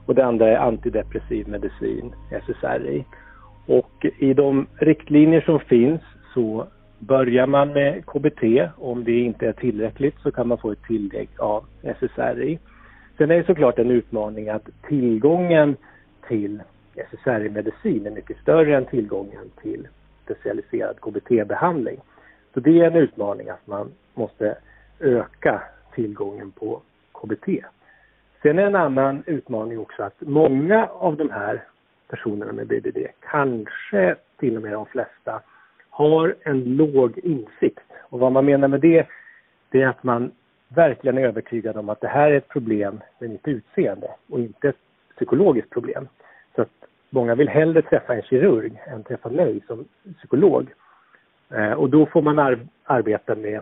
och 0.06 0.16
det 0.16 0.26
andra 0.26 0.50
är 0.50 0.58
antidepressiv 0.58 1.48
medicin, 1.48 2.14
SSRI. 2.30 3.06
Och 3.66 4.06
i 4.20 4.34
de 4.34 4.68
riktlinjer 4.76 5.42
som 5.42 5.60
finns 5.60 6.02
så 6.34 6.68
börjar 7.00 7.48
man 7.48 7.74
med 7.74 8.06
KBT. 8.06 8.44
Om 8.78 9.04
det 9.04 9.20
inte 9.20 9.48
är 9.48 9.54
tillräckligt 9.54 10.16
så 10.24 10.32
kan 10.32 10.48
man 10.48 10.58
få 10.58 10.72
ett 10.72 10.84
tillägg 10.88 11.30
av 11.38 11.66
SSRI. 11.82 12.60
Sen 13.18 13.32
är 13.32 13.36
det 13.36 13.46
såklart 13.46 13.80
en 13.80 13.92
utmaning 13.92 14.50
att 14.50 14.70
tillgången 14.88 15.76
till 16.28 16.64
SSRI-medicin 16.96 18.06
är 18.06 18.12
mycket 18.12 18.38
större 18.38 18.78
än 18.78 18.86
tillgången 18.86 19.52
till 19.62 19.88
specialiserad 20.24 21.00
KBT-behandling. 21.00 22.00
Så 22.54 22.60
det 22.60 22.80
är 22.80 22.88
en 22.88 22.96
utmaning 22.96 23.50
att 23.50 23.68
man 23.68 23.92
måste 24.14 24.58
öka 25.00 25.64
tillgången 25.94 26.52
på 26.52 26.82
KBT. 27.12 27.48
Sen 28.42 28.60
är 28.60 28.64
en 28.64 28.76
annan 28.76 29.24
utmaning 29.26 29.80
också 29.80 30.04
att 30.04 30.22
många 30.22 30.86
av 30.88 31.18
de 31.18 31.30
här 31.30 31.64
personerna 32.08 32.52
med 32.52 32.68
BBD, 32.68 32.98
kanske 33.20 34.16
till 34.38 34.56
och 34.56 34.62
med 34.64 34.72
de 34.72 34.86
flesta, 34.86 35.42
har 35.90 36.36
en 36.44 36.64
låg 36.64 37.18
insikt. 37.18 37.92
Och 38.00 38.20
vad 38.20 38.32
man 38.32 38.46
menar 38.46 38.68
med 38.68 38.82
det, 38.82 39.08
det 39.70 39.82
är 39.82 39.88
att 39.88 40.04
man 40.04 40.32
verkligen 40.68 41.18
är 41.18 41.28
övertygad 41.28 41.78
om 41.78 41.90
att 41.90 42.02
det 42.02 42.08
här 42.08 42.32
är 42.32 42.38
ett 42.38 42.48
problem 42.48 43.02
med 43.20 43.30
mitt 43.30 43.48
utseende 43.48 44.08
och 44.30 44.40
inte 44.40 44.70
ett 44.70 44.78
psykologiskt 45.16 45.70
problem. 45.70 46.08
Så 46.56 46.62
att 46.62 46.72
många 47.10 47.36
vill 47.36 47.50
hellre 47.50 47.82
träffa 47.82 48.16
en 48.16 48.22
kirurg 48.22 48.82
än 48.86 49.04
träffa 49.04 49.30
mig 49.30 49.62
som 49.68 49.86
psykolog. 50.18 50.68
Eh, 51.50 51.72
och 51.72 51.90
då 51.90 52.06
får 52.06 52.22
man 52.22 52.40
ar 52.40 52.60
arbeta 52.84 53.36
med 53.36 53.62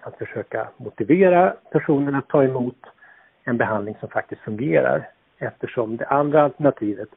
att 0.00 0.18
försöka 0.18 0.68
motivera 0.76 1.54
personen 1.72 2.14
att 2.14 2.28
ta 2.28 2.44
emot 2.44 2.76
en 3.44 3.56
behandling 3.56 3.96
som 4.00 4.08
faktiskt 4.08 4.40
fungerar. 4.40 5.08
Eftersom 5.38 5.96
det 5.96 6.06
andra 6.06 6.42
alternativet, 6.42 7.08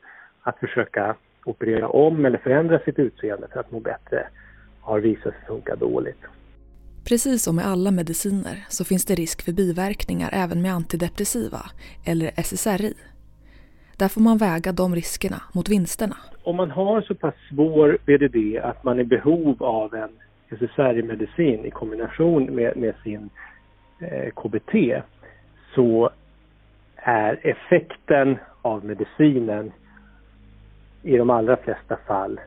att 0.42 0.60
försöka 0.60 1.16
operera 1.46 1.88
om 1.88 2.26
eller 2.26 2.38
förändra 2.38 2.80
sitt 2.80 3.00
utseende 3.00 3.48
för 3.48 3.60
att 3.60 3.72
må 3.72 3.80
bättre, 3.80 4.28
har 4.82 5.00
visat 5.00 5.34
sig 5.34 5.46
funka 5.48 5.76
dåligt. 5.76 6.22
Precis 7.10 7.44
som 7.44 7.56
med 7.56 7.68
alla 7.68 7.92
mediciner 7.92 8.66
så 8.70 8.86
finns 8.86 9.06
det 9.06 9.16
risk 9.16 9.46
för 9.46 9.52
biverkningar 9.52 10.30
även 10.34 10.62
med 10.62 10.74
antidepressiva, 10.74 11.62
eller 12.06 12.32
SSRI. 12.36 12.94
Där 14.00 14.08
får 14.08 14.22
man 14.22 14.38
väga 14.38 14.72
de 14.72 14.96
riskerna 14.96 15.42
mot 15.54 15.70
vinsterna. 15.70 16.18
Om 16.44 16.56
man 16.56 16.72
har 16.72 17.02
så 17.02 17.16
pass 17.16 17.34
svår 17.50 17.98
BDD 18.06 18.58
att 18.64 18.84
man 18.84 18.98
är 19.00 19.02
i 19.02 19.06
behov 19.06 19.64
av 19.64 19.96
en 19.96 20.10
SSRI-medicin 20.50 21.66
i 21.66 21.72
kombination 21.72 22.44
med, 22.56 22.78
med 22.78 22.94
sin 23.04 23.30
eh, 24.00 24.30
KBT 24.30 25.04
så 25.76 26.10
är 26.96 27.40
effekten 27.42 28.38
av 28.62 28.86
medicinen 28.86 29.72
i 31.04 31.18
de 31.18 31.30
allra 31.30 31.58
flesta 31.58 31.98
fall 32.08 32.40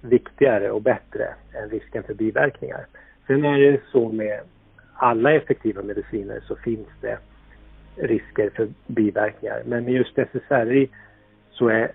viktigare 0.00 0.70
och 0.70 0.82
bättre 0.82 1.28
än 1.54 1.70
risken 1.70 2.02
för 2.02 2.14
biverkningar. 2.14 2.86
Sen 3.26 3.44
är 3.44 3.58
det 3.58 3.80
så 3.92 4.08
med 4.08 4.40
alla 4.94 5.32
effektiva 5.32 5.82
mediciner 5.82 6.40
så 6.48 6.56
finns 6.56 6.88
det 7.00 7.18
risker 8.02 8.50
för 8.56 8.68
biverkningar. 8.86 9.62
Men 9.66 9.84
med 9.84 9.94
just 9.94 10.18
SSRI 10.18 10.90
så 11.50 11.68
är 11.68 11.92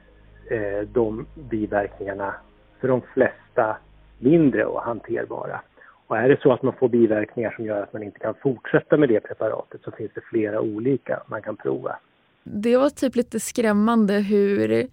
eh, 0.49 0.87
de 0.87 1.25
biverkningarna 1.35 2.35
för 2.79 2.87
de 2.87 3.01
flesta 3.13 3.77
mindre 4.19 4.65
och 4.65 4.81
hanterbara. 4.81 5.61
Och 6.07 6.17
är 6.17 6.29
det 6.29 6.41
så 6.41 6.53
att 6.53 6.63
man 6.63 6.73
får 6.73 6.89
biverkningar 6.89 7.51
som 7.51 7.65
gör 7.65 7.83
att 7.83 7.93
man 7.93 8.03
inte 8.03 8.19
kan 8.19 8.33
fortsätta 8.43 8.97
med 8.97 9.09
det 9.09 9.19
preparatet 9.19 9.81
så 9.83 9.91
finns 9.91 10.11
det 10.15 10.21
flera 10.21 10.61
olika 10.61 11.23
man 11.27 11.41
kan 11.41 11.55
prova. 11.55 11.99
Det 12.43 12.77
var 12.77 12.89
typ 12.89 13.15
lite 13.15 13.39
skrämmande 13.39 14.13
hur, 14.13 14.87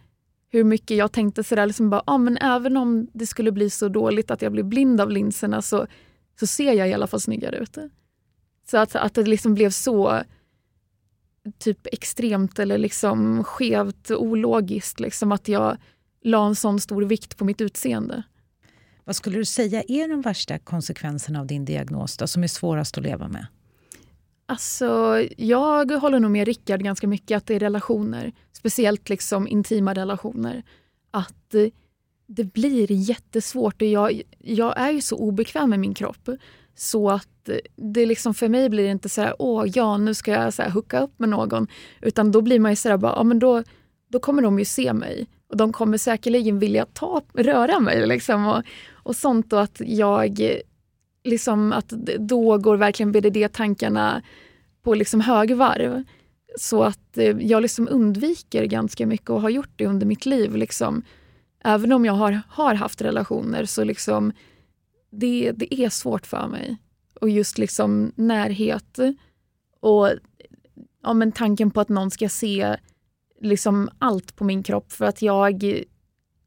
hur 0.50 0.64
mycket 0.64 0.96
jag 0.96 1.12
tänkte 1.12 1.44
sådär, 1.44 1.66
liksom 1.66 1.90
bara, 1.90 2.02
ah, 2.06 2.18
men 2.18 2.36
även 2.36 2.76
om 2.76 3.08
det 3.12 3.26
skulle 3.26 3.52
bli 3.52 3.70
så 3.70 3.88
dåligt 3.88 4.30
att 4.30 4.42
jag 4.42 4.52
blir 4.52 4.64
blind 4.64 5.00
av 5.00 5.10
linserna 5.10 5.62
så, 5.62 5.86
så 6.40 6.46
ser 6.46 6.72
jag 6.72 6.88
i 6.88 6.94
alla 6.94 7.06
fall 7.06 7.20
snyggare 7.20 7.56
ut. 7.56 7.78
Så 8.70 8.78
att, 8.78 8.96
att 8.96 9.14
det 9.14 9.22
liksom 9.22 9.54
blev 9.54 9.70
så 9.70 10.20
typ 11.58 11.86
extremt 11.92 12.58
eller 12.58 12.78
liksom 12.78 13.44
skevt 13.44 14.10
ologiskt, 14.10 15.00
liksom 15.00 15.32
att 15.32 15.48
jag 15.48 15.76
la 16.22 16.46
en 16.46 16.54
sån 16.54 16.80
stor 16.80 17.02
vikt 17.02 17.36
på 17.36 17.44
mitt 17.44 17.60
utseende. 17.60 18.22
Vad 19.04 19.16
skulle 19.16 19.38
du 19.38 19.44
säga 19.44 19.82
är 19.88 20.08
de 20.08 20.20
värsta 20.20 20.58
konsekvenserna 20.58 21.40
av 21.40 21.46
din 21.46 21.64
diagnos 21.64 22.16
då, 22.16 22.26
som 22.26 22.42
är 22.42 22.48
svårast 22.48 22.98
att 22.98 23.04
leva 23.04 23.28
med? 23.28 23.46
Alltså, 24.46 25.22
jag 25.36 25.92
håller 25.92 26.20
nog 26.20 26.30
med 26.30 26.46
Rickard 26.46 26.82
ganska 26.82 27.06
mycket 27.06 27.36
att 27.36 27.46
det 27.46 27.54
är 27.54 27.60
relationer. 27.60 28.32
Speciellt 28.52 29.08
liksom 29.08 29.48
intima 29.48 29.94
relationer. 29.94 30.62
Att 31.10 31.54
det 32.26 32.44
blir 32.44 32.92
jättesvårt 32.92 33.82
och 33.82 33.88
jag, 33.88 34.22
jag 34.38 34.80
är 34.80 34.90
ju 34.90 35.00
så 35.00 35.16
obekväm 35.16 35.70
med 35.70 35.80
min 35.80 35.94
kropp. 35.94 36.28
Så 36.74 37.10
att 37.10 37.48
det 37.76 38.06
liksom 38.06 38.34
för 38.34 38.48
mig 38.48 38.68
blir 38.68 38.84
det 38.84 38.90
inte 38.90 39.08
så 39.08 39.20
här, 39.20 39.34
åh 39.38 39.66
ja 39.74 39.96
nu 39.96 40.14
ska 40.14 40.30
jag 40.30 40.54
så 40.54 40.62
här 40.62 40.70
hooka 40.70 41.00
upp 41.00 41.18
med 41.18 41.28
någon. 41.28 41.66
Utan 42.00 42.32
då 42.32 42.40
blir 42.40 42.60
man 42.60 42.72
ju 42.72 42.76
så 42.76 42.88
här, 42.88 42.96
bara, 42.96 43.12
ja 43.16 43.22
men 43.22 43.38
då, 43.38 43.62
då 44.08 44.20
kommer 44.20 44.42
de 44.42 44.58
ju 44.58 44.64
se 44.64 44.92
mig. 44.92 45.26
Och 45.48 45.56
de 45.56 45.72
kommer 45.72 45.98
säkerligen 45.98 46.58
vilja 46.58 46.86
ta, 46.86 47.22
röra 47.34 47.80
mig 47.80 48.06
liksom 48.06 48.46
och, 48.46 48.62
och 48.92 49.16
sånt. 49.16 49.52
Och 49.52 49.62
att 49.62 49.80
jag, 49.84 50.40
liksom 51.24 51.72
att 51.72 51.88
då 52.18 52.58
går 52.58 52.76
verkligen 52.76 53.12
BDD-tankarna 53.12 54.22
på 54.82 54.94
liksom 54.94 55.20
högvarv. 55.20 56.04
Så 56.58 56.82
att 56.82 57.18
eh, 57.18 57.36
jag 57.40 57.62
liksom 57.62 57.88
undviker 57.90 58.64
ganska 58.64 59.06
mycket 59.06 59.30
och 59.30 59.40
har 59.40 59.50
gjort 59.50 59.72
det 59.76 59.86
under 59.86 60.06
mitt 60.06 60.26
liv. 60.26 60.56
Liksom. 60.56 61.02
Även 61.64 61.92
om 61.92 62.04
jag 62.04 62.12
har, 62.12 62.40
har 62.48 62.74
haft 62.74 63.02
relationer 63.02 63.64
så 63.64 63.84
liksom 63.84 64.32
det, 65.12 65.52
det 65.52 65.74
är 65.74 65.88
svårt 65.88 66.26
för 66.26 66.46
mig. 66.46 66.76
Och 67.20 67.30
just 67.30 67.58
liksom 67.58 68.12
närhet 68.16 68.98
och 69.80 70.10
ja, 71.02 71.12
men 71.12 71.32
tanken 71.32 71.70
på 71.70 71.80
att 71.80 71.88
någon 71.88 72.10
ska 72.10 72.28
se 72.28 72.76
liksom 73.40 73.90
allt 73.98 74.36
på 74.36 74.44
min 74.44 74.62
kropp. 74.62 74.92
För 74.92 75.04
att 75.04 75.22
jag, 75.22 75.84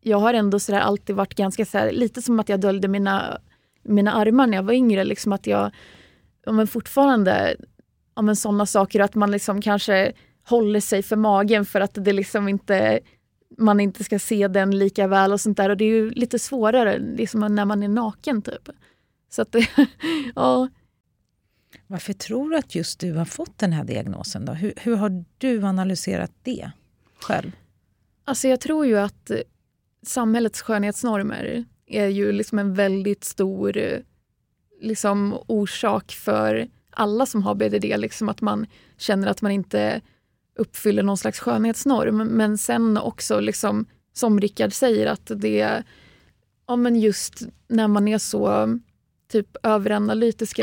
jag 0.02 0.18
har 0.18 0.34
ändå 0.34 0.60
så 0.60 0.76
alltid 0.76 1.16
varit 1.16 1.36
ganska 1.36 1.66
så 1.66 1.78
här, 1.78 1.92
lite 1.92 2.22
som 2.22 2.40
att 2.40 2.50
jag 2.50 2.60
döljde 2.60 2.88
mina, 2.88 3.38
mina 3.84 4.14
armar 4.14 4.48
när 4.48 4.58
jag 4.58 4.64
var 4.64 4.74
yngre. 4.74 5.04
Liksom 5.04 5.34
att 5.34 5.48
jag 5.48 5.72
ja, 6.46 6.52
men 6.52 6.68
fortfarande, 6.68 7.56
ja, 8.16 8.22
men 8.22 8.36
sådana 8.36 8.66
saker 8.66 9.00
att 9.00 9.16
man 9.16 9.32
liksom 9.32 9.62
kanske 9.62 10.14
håller 10.48 10.80
sig 10.80 11.04
för 11.04 11.16
magen 11.16 11.66
för 11.66 11.82
att 11.82 11.94
det 11.94 12.14
liksom 12.14 12.48
inte 12.48 13.00
man 13.58 13.80
inte 13.80 14.04
ska 14.04 14.20
se 14.20 14.48
den 14.48 14.78
lika 14.78 15.08
väl 15.08 15.34
och 15.34 15.42
sånt 15.42 15.58
där. 15.58 15.70
Och 15.70 15.78
det 15.78 15.86
är 15.86 15.90
ju 15.90 16.10
lite 16.10 16.40
svårare 16.40 17.00
liksom 17.00 17.56
när 17.56 17.66
man 17.66 17.84
är 17.84 17.88
naken 17.88 18.42
typ. 18.42 18.70
Så 19.30 19.42
att 19.42 19.52
det, 19.52 19.68
ja. 20.36 20.70
Varför 21.88 22.14
tror 22.14 22.50
du 22.50 22.58
att 22.58 22.76
just 22.76 23.00
du 23.00 23.14
har 23.14 23.26
fått 23.26 23.58
den 23.58 23.74
här 23.74 23.84
diagnosen? 23.84 24.46
Då? 24.46 24.54
Hur, 24.54 24.74
hur 24.78 24.96
har 24.96 25.26
du 25.38 25.64
analyserat 25.64 26.32
det 26.44 26.72
själv? 27.20 27.52
Alltså 28.26 28.48
jag 28.48 28.60
tror 28.60 28.86
ju 28.86 28.98
att 28.98 29.32
samhällets 30.06 30.62
skönhetsnormer 30.62 31.66
är 31.86 32.08
ju 32.08 32.32
liksom 32.32 32.60
en 32.60 32.74
väldigt 32.74 33.24
stor 33.24 34.02
liksom, 34.82 35.38
orsak 35.48 36.12
för 36.12 36.68
alla 36.90 37.26
som 37.26 37.44
har 37.44 37.56
BDD. 37.56 38.00
Liksom 38.00 38.30
att 38.30 38.42
man 38.42 38.68
känner 38.98 39.28
att 39.28 39.42
man 39.42 39.52
inte 39.52 40.02
uppfyller 40.60 41.04
någon 41.04 41.18
slags 41.18 41.40
skönhetsnorm. 41.40 42.18
Men 42.18 42.58
sen 42.58 42.98
också, 42.98 43.40
liksom, 43.40 43.86
som 44.14 44.40
Rickard 44.40 44.74
säger, 44.74 45.08
att 45.08 45.32
det 45.36 45.84
ja, 46.68 46.76
men 46.76 46.96
just 46.96 47.42
när 47.68 47.88
man 47.88 48.08
är 48.08 48.18
så 48.18 48.68
typ 49.32 49.48
överanalytisk. 49.64 50.60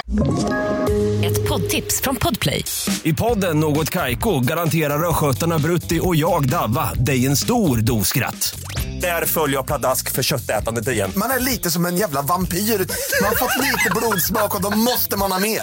Ett 1.24 1.48
poddtips 1.48 2.00
från 2.00 2.16
Podplay. 2.16 2.64
I 3.02 3.14
podden 3.14 3.60
Något 3.60 3.90
Kaiko 3.90 4.40
garanterar 4.40 5.08
östgötarna 5.08 5.58
Brutti 5.58 6.00
och 6.02 6.16
jag, 6.16 6.48
Davva, 6.48 6.94
dig 6.94 7.26
en 7.26 7.36
stor 7.36 7.76
dos 7.76 8.08
skratt. 8.08 8.60
Där 9.00 9.26
följer 9.26 9.56
jag 9.56 9.66
pladask 9.66 10.10
för 10.10 10.22
köttätandet 10.22 10.88
igen. 10.88 11.12
Man 11.16 11.30
är 11.30 11.40
lite 11.40 11.70
som 11.70 11.86
en 11.86 11.96
jävla 11.96 12.22
vampyr. 12.22 12.58
Man 12.58 13.28
har 13.28 13.36
fått 13.36 13.58
lite 13.58 13.90
blodsmak 13.96 14.54
och 14.54 14.62
då 14.62 14.70
måste 14.70 15.16
man 15.16 15.32
ha 15.32 15.38
mer. 15.38 15.62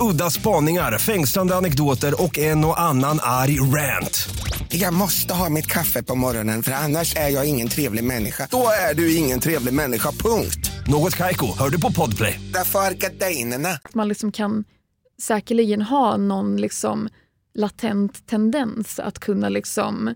Udda 0.00 0.30
spaningar, 0.30 0.98
fängslande 0.98 1.56
anekdoter 1.56 2.22
och 2.22 2.38
en 2.38 2.64
och 2.64 2.80
annan 2.80 3.18
arg 3.22 3.60
rant. 3.60 4.28
Jag 4.68 4.94
måste 4.94 5.34
ha 5.34 5.48
mitt 5.48 5.66
kaffe 5.66 6.02
på 6.02 6.14
morgonen 6.14 6.62
för 6.62 6.72
annars 6.72 7.16
är 7.16 7.28
jag 7.28 7.48
ingen 7.48 7.68
trevlig 7.68 8.04
människa. 8.04 8.48
Då 8.50 8.66
är 8.90 8.94
du 8.94 9.16
ingen 9.16 9.40
trevlig 9.40 9.74
människa, 9.74 10.12
punkt. 10.12 10.70
Något 10.86 11.16
kajko, 11.16 11.46
hör 11.58 11.70
du 11.70 11.80
på 11.80 11.92
podplay. 11.92 12.40
Därför 12.52 12.78
är 12.78 12.92
gardinerna. 12.94 13.78
Man 13.92 14.08
liksom 14.08 14.32
kan 14.32 14.64
säkerligen 15.22 15.82
ha 15.82 16.16
någon 16.16 16.56
liksom 16.56 17.08
latent 17.54 18.26
tendens 18.26 18.98
att 18.98 19.18
kunna 19.18 19.48
liksom, 19.48 20.14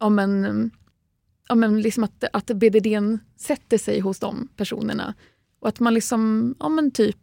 ja 0.00 0.08
men, 0.08 0.70
ja 1.48 1.54
men 1.54 1.82
liksom 1.82 2.04
att, 2.04 2.24
att 2.32 2.46
BDD 2.46 3.18
sätter 3.36 3.78
sig 3.78 4.00
hos 4.00 4.18
de 4.18 4.48
personerna. 4.56 5.14
Och 5.60 5.68
att 5.68 5.80
man 5.80 5.94
liksom, 5.94 6.54
ja 6.60 6.68
men 6.68 6.90
typ 6.90 7.16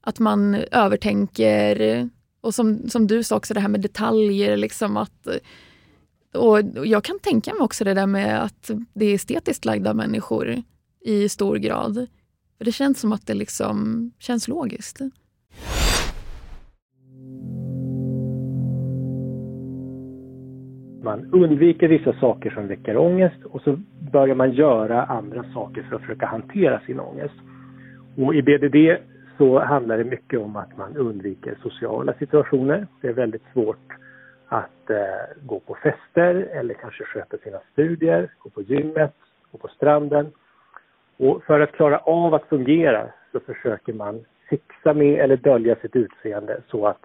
att 0.00 0.18
man 0.18 0.54
övertänker 0.54 2.08
och 2.40 2.54
som, 2.54 2.88
som 2.88 3.06
du 3.06 3.22
sa 3.22 3.36
också 3.36 3.54
det 3.54 3.60
här 3.60 3.68
med 3.68 3.80
detaljer. 3.80 4.56
Liksom 4.56 4.96
att, 4.96 5.26
och 6.34 6.86
jag 6.86 7.04
kan 7.04 7.18
tänka 7.18 7.54
mig 7.54 7.62
också 7.62 7.84
det 7.84 7.94
där 7.94 8.06
med 8.06 8.42
att 8.44 8.70
det 8.92 9.06
är 9.06 9.14
estetiskt 9.14 9.64
lagda 9.64 9.94
människor 9.94 10.62
i 11.00 11.28
stor 11.28 11.56
grad. 11.56 12.06
För 12.58 12.64
Det 12.64 12.72
känns 12.72 13.00
som 13.00 13.12
att 13.12 13.26
det 13.26 13.34
liksom 13.34 14.10
känns 14.18 14.48
logiskt. 14.48 15.00
Man 21.02 21.30
undviker 21.32 21.88
vissa 21.88 22.12
saker 22.12 22.50
som 22.50 22.66
väcker 22.66 22.96
ångest 22.96 23.44
och 23.44 23.62
så 23.62 23.76
börjar 24.12 24.34
man 24.34 24.52
göra 24.52 25.04
andra 25.04 25.44
saker 25.54 25.82
för 25.82 25.96
att 25.96 26.02
försöka 26.02 26.26
hantera 26.26 26.80
sin 26.80 27.00
ångest. 27.00 27.34
Och 28.16 28.34
i 28.34 28.42
BDD 28.42 28.96
så 29.38 29.58
handlar 29.58 29.98
det 29.98 30.04
mycket 30.04 30.40
om 30.40 30.56
att 30.56 30.76
man 30.76 30.96
undviker 30.96 31.58
sociala 31.62 32.12
situationer. 32.12 32.86
Det 33.00 33.08
är 33.08 33.12
väldigt 33.12 33.42
svårt 33.52 33.96
att 34.48 34.90
eh, 34.90 34.96
gå 35.42 35.60
på 35.60 35.74
fester 35.74 36.34
eller 36.34 36.74
kanske 36.74 37.04
sköta 37.04 37.36
sina 37.36 37.58
studier, 37.72 38.30
gå 38.38 38.50
på 38.50 38.62
gymmet, 38.62 39.14
gå 39.52 39.58
på 39.58 39.68
stranden. 39.68 40.32
Och 41.16 41.42
för 41.44 41.60
att 41.60 41.72
klara 41.72 41.98
av 41.98 42.34
att 42.34 42.48
fungera 42.48 43.06
så 43.32 43.40
försöker 43.40 43.92
man 43.92 44.24
fixa 44.48 44.94
med 44.94 45.20
eller 45.20 45.36
dölja 45.36 45.76
sitt 45.76 45.96
utseende 45.96 46.60
så 46.70 46.86
att 46.86 47.04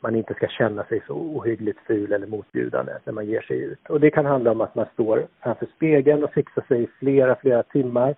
man 0.00 0.14
inte 0.14 0.34
ska 0.34 0.46
känna 0.46 0.84
sig 0.84 1.02
så 1.06 1.14
ohyggligt 1.14 1.78
ful 1.86 2.12
eller 2.12 2.26
motbjudande 2.26 2.92
när 3.04 3.12
man 3.12 3.26
ger 3.26 3.40
sig 3.40 3.62
ut. 3.62 3.90
Och 3.90 4.00
det 4.00 4.10
kan 4.10 4.26
handla 4.26 4.50
om 4.50 4.60
att 4.60 4.74
man 4.74 4.86
står 4.92 5.26
framför 5.42 5.66
spegeln 5.76 6.24
och 6.24 6.32
fixar 6.32 6.62
sig 6.68 6.82
i 6.82 6.88
flera, 6.98 7.36
flera 7.36 7.62
timmar 7.62 8.14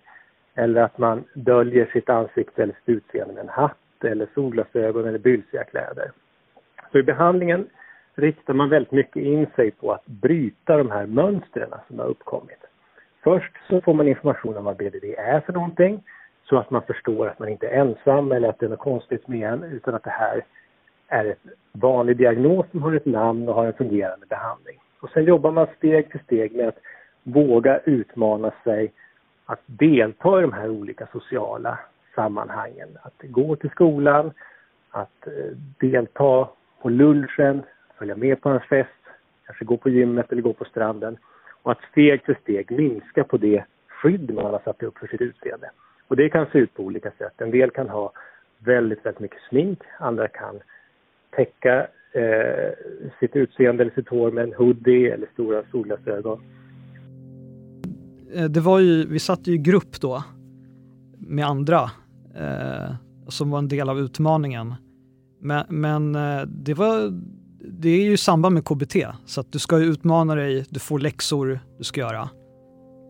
eller 0.55 0.81
att 0.81 0.97
man 0.97 1.23
döljer 1.33 1.85
sitt 1.85 2.09
ansikte 2.09 2.63
eller 2.63 2.73
sitt 2.73 2.89
utseende 2.89 3.33
med 3.33 3.43
en 3.43 3.49
hatt 3.49 4.03
eller 4.03 4.27
solglasögon 4.33 5.07
eller 5.07 5.19
bylsiga 5.19 5.63
kläder. 5.63 6.11
Så 6.91 6.97
i 6.97 7.03
behandlingen 7.03 7.67
riktar 8.15 8.53
man 8.53 8.69
väldigt 8.69 8.91
mycket 8.91 9.23
in 9.23 9.47
sig 9.55 9.71
på 9.71 9.91
att 9.91 10.05
bryta 10.05 10.77
de 10.77 10.91
här 10.91 11.05
mönstren 11.05 11.69
som 11.87 11.99
har 11.99 12.05
uppkommit. 12.05 12.65
Först 13.23 13.53
så 13.69 13.81
får 13.81 13.93
man 13.93 14.07
information 14.07 14.57
om 14.57 14.63
vad 14.63 14.77
BDD 14.77 15.03
är 15.17 15.39
för 15.39 15.53
någonting 15.53 16.03
så 16.43 16.57
att 16.57 16.69
man 16.69 16.81
förstår 16.81 17.27
att 17.27 17.39
man 17.39 17.49
inte 17.49 17.67
är 17.67 17.81
ensam 17.81 18.31
eller 18.31 18.49
att 18.49 18.59
det 18.59 18.65
är 18.65 18.69
något 18.69 18.79
konstigt 18.79 19.27
med 19.27 19.53
en 19.53 19.63
utan 19.63 19.95
att 19.95 20.03
det 20.03 20.09
här 20.09 20.45
är 21.09 21.25
en 21.25 21.35
vanlig 21.71 22.17
diagnos 22.17 22.65
som 22.71 22.83
har 22.83 22.93
ett 22.93 23.05
namn 23.05 23.49
och 23.49 23.55
har 23.55 23.65
en 23.65 23.73
fungerande 23.73 24.25
behandling. 24.25 24.79
Och 24.99 25.09
sen 25.09 25.23
jobbar 25.23 25.51
man 25.51 25.67
steg 25.77 26.11
för 26.11 26.19
steg 26.19 26.55
med 26.55 26.67
att 26.67 26.79
våga 27.23 27.79
utmana 27.79 28.51
sig 28.63 28.93
att 29.45 29.61
delta 29.65 30.39
i 30.39 30.41
de 30.41 30.53
här 30.53 30.69
olika 30.69 31.07
sociala 31.11 31.79
sammanhangen. 32.15 32.97
Att 33.01 33.21
gå 33.23 33.55
till 33.55 33.69
skolan, 33.69 34.31
att 34.89 35.27
eh, 35.27 35.57
delta 35.79 36.49
på 36.81 36.89
lunchen, 36.89 37.63
följa 37.97 38.15
med 38.15 38.41
på 38.41 38.49
en 38.49 38.59
fest, 38.59 38.89
kanske 39.45 39.65
gå 39.65 39.77
på 39.77 39.89
gymmet 39.89 40.31
eller 40.31 40.41
gå 40.41 40.53
på 40.53 40.65
stranden 40.65 41.17
och 41.63 41.71
att 41.71 41.81
steg 41.91 42.25
för 42.25 42.37
steg 42.41 42.71
minska 42.71 43.23
på 43.23 43.37
det 43.37 43.63
skydd 43.87 44.33
man 44.33 44.45
har 44.45 44.61
satt 44.63 44.83
upp 44.83 44.97
för 44.97 45.07
sitt 45.07 45.21
utseende. 45.21 45.71
Och 46.07 46.15
det 46.15 46.29
kan 46.29 46.45
se 46.51 46.57
ut 46.57 46.73
på 46.73 46.83
olika 46.83 47.11
sätt. 47.11 47.41
En 47.41 47.51
del 47.51 47.71
kan 47.71 47.89
ha 47.89 48.11
väldigt, 48.57 49.05
väldigt 49.05 49.19
mycket 49.19 49.41
smink, 49.49 49.79
andra 49.97 50.27
kan 50.27 50.59
täcka 51.39 51.87
eh, 52.13 52.73
sitt 53.19 53.35
utseende 53.35 53.83
eller 53.83 53.93
sitt 53.93 54.09
hår 54.09 54.31
med 54.31 54.43
en 54.43 54.53
hoodie 54.53 55.13
eller 55.13 55.27
stora 55.33 55.63
solglasögon. 55.71 56.41
Eh, 58.33 58.45
det 58.45 58.59
var 58.59 58.79
ju, 58.79 59.05
vi 59.07 59.19
satt 59.19 59.47
ju 59.47 59.53
i 59.53 59.57
grupp 59.57 60.01
då 60.01 60.23
med 61.17 61.45
andra 61.45 61.91
eh, 62.35 62.95
som 63.27 63.49
var 63.49 63.59
en 63.59 63.67
del 63.67 63.89
av 63.89 63.99
utmaningen. 63.99 64.75
Men, 65.41 65.65
men 65.69 66.15
eh, 66.15 66.41
det, 66.47 66.73
var, 66.73 67.19
det 67.59 67.89
är 67.89 68.03
ju 68.03 68.13
i 68.13 68.17
samband 68.17 68.53
med 68.53 68.65
KBT 68.65 68.95
så 69.25 69.41
att 69.41 69.51
du 69.51 69.59
ska 69.59 69.77
utmana 69.77 70.35
dig, 70.35 70.65
du 70.69 70.79
får 70.79 70.99
läxor 70.99 71.59
du 71.77 71.83
ska 71.83 72.01
göra 72.01 72.29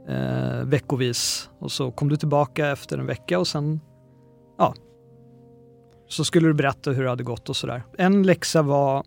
eh, 0.07 0.65
veckovis 0.65 1.50
och 1.59 1.71
så 1.71 1.91
kom 1.91 2.09
du 2.09 2.15
tillbaka 2.15 2.67
efter 2.67 2.98
en 2.98 3.05
vecka 3.05 3.39
och 3.39 3.48
sen 3.48 3.79
ja, 4.57 4.74
så 6.10 6.25
skulle 6.25 6.48
du 6.48 6.54
berätta 6.54 6.92
hur 6.92 7.04
det 7.04 7.10
hade 7.10 7.24
gått 7.24 7.50
och 7.50 7.56
sådär. 7.56 7.84
En 7.98 8.24
läxa 8.24 8.62
var, 8.62 9.06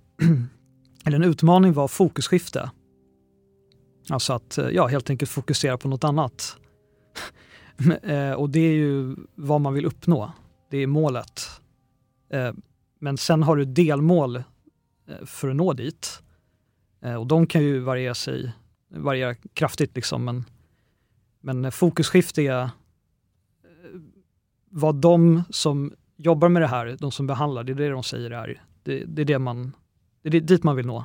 eller 1.04 1.16
en 1.16 1.24
utmaning 1.24 1.72
var 1.72 1.88
fokusskifte. 1.88 2.70
Alltså 4.08 4.32
att 4.32 4.58
eh, 4.58 4.68
ja, 4.68 4.86
helt 4.86 5.10
enkelt 5.10 5.30
fokusera 5.30 5.78
på 5.78 5.88
något 5.88 6.04
annat. 6.04 6.56
Eh, 8.02 8.32
och 8.32 8.50
det 8.50 8.60
är 8.60 8.72
ju 8.72 9.16
vad 9.34 9.60
man 9.60 9.74
vill 9.74 9.86
uppnå. 9.86 10.32
Det 10.70 10.76
är 10.76 10.86
målet. 10.86 11.42
Eh, 12.32 12.52
men 12.98 13.16
sen 13.18 13.42
har 13.42 13.56
du 13.56 13.64
delmål 13.64 14.42
för 15.24 15.48
att 15.48 15.56
nå 15.56 15.72
dit. 15.72 16.22
Och 17.18 17.26
de 17.26 17.46
kan 17.46 17.62
ju 17.62 17.78
variera, 17.78 18.14
sig, 18.14 18.52
variera 18.88 19.34
kraftigt 19.34 19.96
liksom. 19.96 20.24
Men, 20.24 20.44
men 21.40 21.72
fokusskifte 21.72 22.42
är 22.42 22.70
vad 24.70 24.94
de 24.94 25.42
som 25.50 25.92
jobbar 26.16 26.48
med 26.48 26.62
det 26.62 26.68
här, 26.68 26.96
de 27.00 27.12
som 27.12 27.26
behandlar, 27.26 27.64
det 27.64 27.72
är 27.72 27.76
det 27.76 27.88
de 27.88 28.02
säger 28.02 28.30
är. 28.30 28.62
Det, 28.82 29.04
det 29.04 29.22
är 29.22 29.26
det 29.26 29.38
man, 29.38 29.76
det 30.22 30.36
är 30.36 30.40
dit 30.40 30.62
man 30.62 30.76
vill 30.76 30.86
nå. 30.86 31.04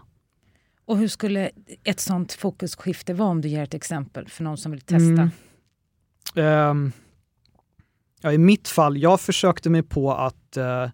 Och 0.86 0.98
hur 0.98 1.08
skulle 1.08 1.52
ett 1.84 2.00
sånt 2.00 2.34
fokusskifte 2.34 3.14
vara 3.14 3.30
om 3.30 3.42
du 3.42 3.48
ger 3.48 3.64
ett 3.64 3.74
exempel 3.74 4.28
för 4.28 4.44
någon 4.44 4.58
som 4.58 4.72
vill 4.72 4.82
testa? 4.82 5.30
Mm. 6.36 6.70
Um, 6.70 6.92
ja, 8.22 8.32
I 8.32 8.38
mitt 8.38 8.68
fall, 8.68 8.98
jag 8.98 9.22
försökte 9.22 9.70
mig 9.70 9.84
på 9.84 10.14
att 10.14 10.58
uh, 10.58 10.90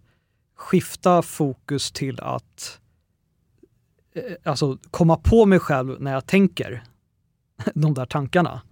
skifta 0.56 1.22
fokus 1.22 1.92
till 1.92 2.20
att 2.20 2.80
uh, 4.16 4.22
alltså, 4.44 4.78
komma 4.90 5.16
på 5.16 5.46
mig 5.46 5.58
själv 5.58 6.00
när 6.00 6.12
jag 6.12 6.26
tänker 6.26 6.84
de 7.74 7.94
där 7.94 8.06
tankarna. 8.06 8.62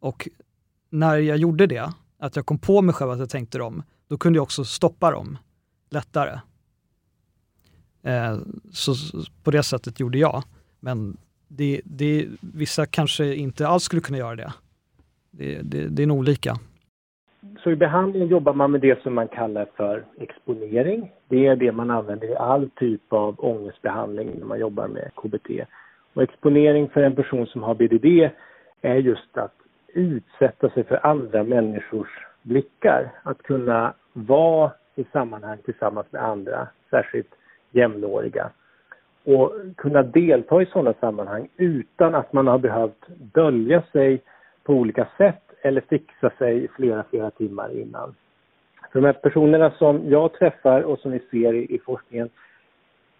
Och 0.00 0.28
när 0.90 1.16
jag 1.16 1.36
gjorde 1.36 1.66
det, 1.66 1.92
att 2.18 2.36
jag 2.36 2.46
kom 2.46 2.58
på 2.58 2.82
mig 2.82 2.94
själv 2.94 3.10
att 3.10 3.18
jag 3.18 3.30
tänkte 3.30 3.58
dem, 3.58 3.82
då 4.14 4.18
kunde 4.18 4.36
jag 4.36 4.42
också 4.42 4.64
stoppa 4.64 5.10
dem 5.10 5.38
lättare. 5.90 6.38
Eh, 8.02 8.36
så, 8.72 8.92
på 9.44 9.50
det 9.50 9.62
sättet 9.62 10.00
gjorde 10.00 10.18
jag. 10.18 10.42
Men 10.80 11.16
det, 11.48 11.80
det, 11.84 12.28
vissa 12.40 12.86
kanske 12.86 13.34
inte 13.34 13.68
alls 13.68 13.82
skulle 13.82 14.02
kunna 14.02 14.18
göra 14.18 14.36
det. 14.36 14.52
Det, 15.30 15.60
det, 15.62 15.88
det 15.88 16.02
är 16.02 16.06
nog 16.06 16.18
olika. 16.18 16.54
Så 17.62 17.70
i 17.70 17.76
behandlingen 17.76 18.28
jobbar 18.28 18.52
man 18.52 18.70
med 18.70 18.80
det 18.80 19.02
som 19.02 19.14
man 19.14 19.28
kallar 19.28 19.66
för 19.76 20.04
exponering. 20.20 21.12
Det 21.28 21.46
är 21.46 21.56
det 21.56 21.72
man 21.72 21.90
använder 21.90 22.30
i 22.30 22.36
all 22.36 22.70
typ 22.70 23.12
av 23.12 23.34
ångestbehandling 23.38 24.30
när 24.38 24.46
man 24.46 24.60
jobbar 24.60 24.88
med 24.88 25.10
KBT. 25.14 25.50
Och 26.14 26.22
exponering 26.22 26.88
för 26.88 27.02
en 27.02 27.16
person 27.16 27.46
som 27.46 27.62
har 27.62 27.74
BDD 27.74 28.30
är 28.82 28.96
just 28.96 29.38
att 29.38 29.54
utsätta 29.94 30.70
sig 30.70 30.84
för 30.84 31.06
andra 31.06 31.44
människors 31.44 32.08
blickar. 32.42 33.12
Att 33.22 33.42
kunna 33.42 33.94
vara 34.14 34.70
i 34.94 35.04
sammanhang 35.12 35.58
tillsammans 35.64 36.06
med 36.10 36.22
andra, 36.24 36.68
särskilt 36.90 37.34
jämnåriga. 37.70 38.50
Och 39.24 39.52
kunna 39.76 40.02
delta 40.02 40.62
i 40.62 40.66
sådana 40.66 40.94
sammanhang 41.00 41.48
utan 41.56 42.14
att 42.14 42.32
man 42.32 42.46
har 42.46 42.58
behövt 42.58 43.06
dölja 43.08 43.82
sig 43.92 44.22
på 44.62 44.72
olika 44.72 45.08
sätt 45.16 45.42
eller 45.62 45.80
fixa 45.80 46.30
sig 46.38 46.68
flera, 46.68 47.04
flera 47.10 47.30
timmar 47.30 47.76
innan. 47.76 48.14
För 48.92 49.00
de 49.00 49.06
här 49.06 49.12
personerna 49.12 49.70
som 49.70 50.10
jag 50.10 50.32
träffar 50.32 50.82
och 50.82 50.98
som 50.98 51.10
vi 51.10 51.18
ser 51.18 51.54
i, 51.54 51.74
i 51.74 51.78
forskningen, 51.78 52.30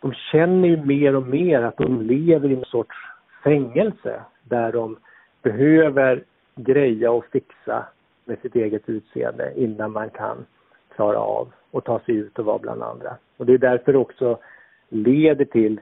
de 0.00 0.12
känner 0.12 0.68
ju 0.68 0.84
mer 0.84 1.16
och 1.16 1.26
mer 1.26 1.62
att 1.62 1.76
de 1.76 2.02
lever 2.02 2.50
i 2.50 2.54
en 2.54 2.64
sorts 2.64 2.96
fängelse 3.44 4.20
där 4.42 4.72
de 4.72 4.96
behöver 5.42 6.24
greja 6.56 7.10
och 7.10 7.24
fixa 7.24 7.86
med 8.24 8.38
sitt 8.38 8.56
eget 8.56 8.88
utseende 8.88 9.52
innan 9.56 9.92
man 9.92 10.10
kan 10.10 10.46
klara 10.94 11.18
av 11.18 11.52
och 11.70 11.84
ta 11.84 12.00
sig 12.00 12.14
ut 12.14 12.38
och 12.38 12.44
vara 12.44 12.58
bland 12.58 12.82
andra. 12.82 13.16
Och 13.36 13.46
det 13.46 13.52
är 13.52 13.58
därför 13.58 13.96
också 13.96 14.38
leder 14.88 15.44
till 15.44 15.80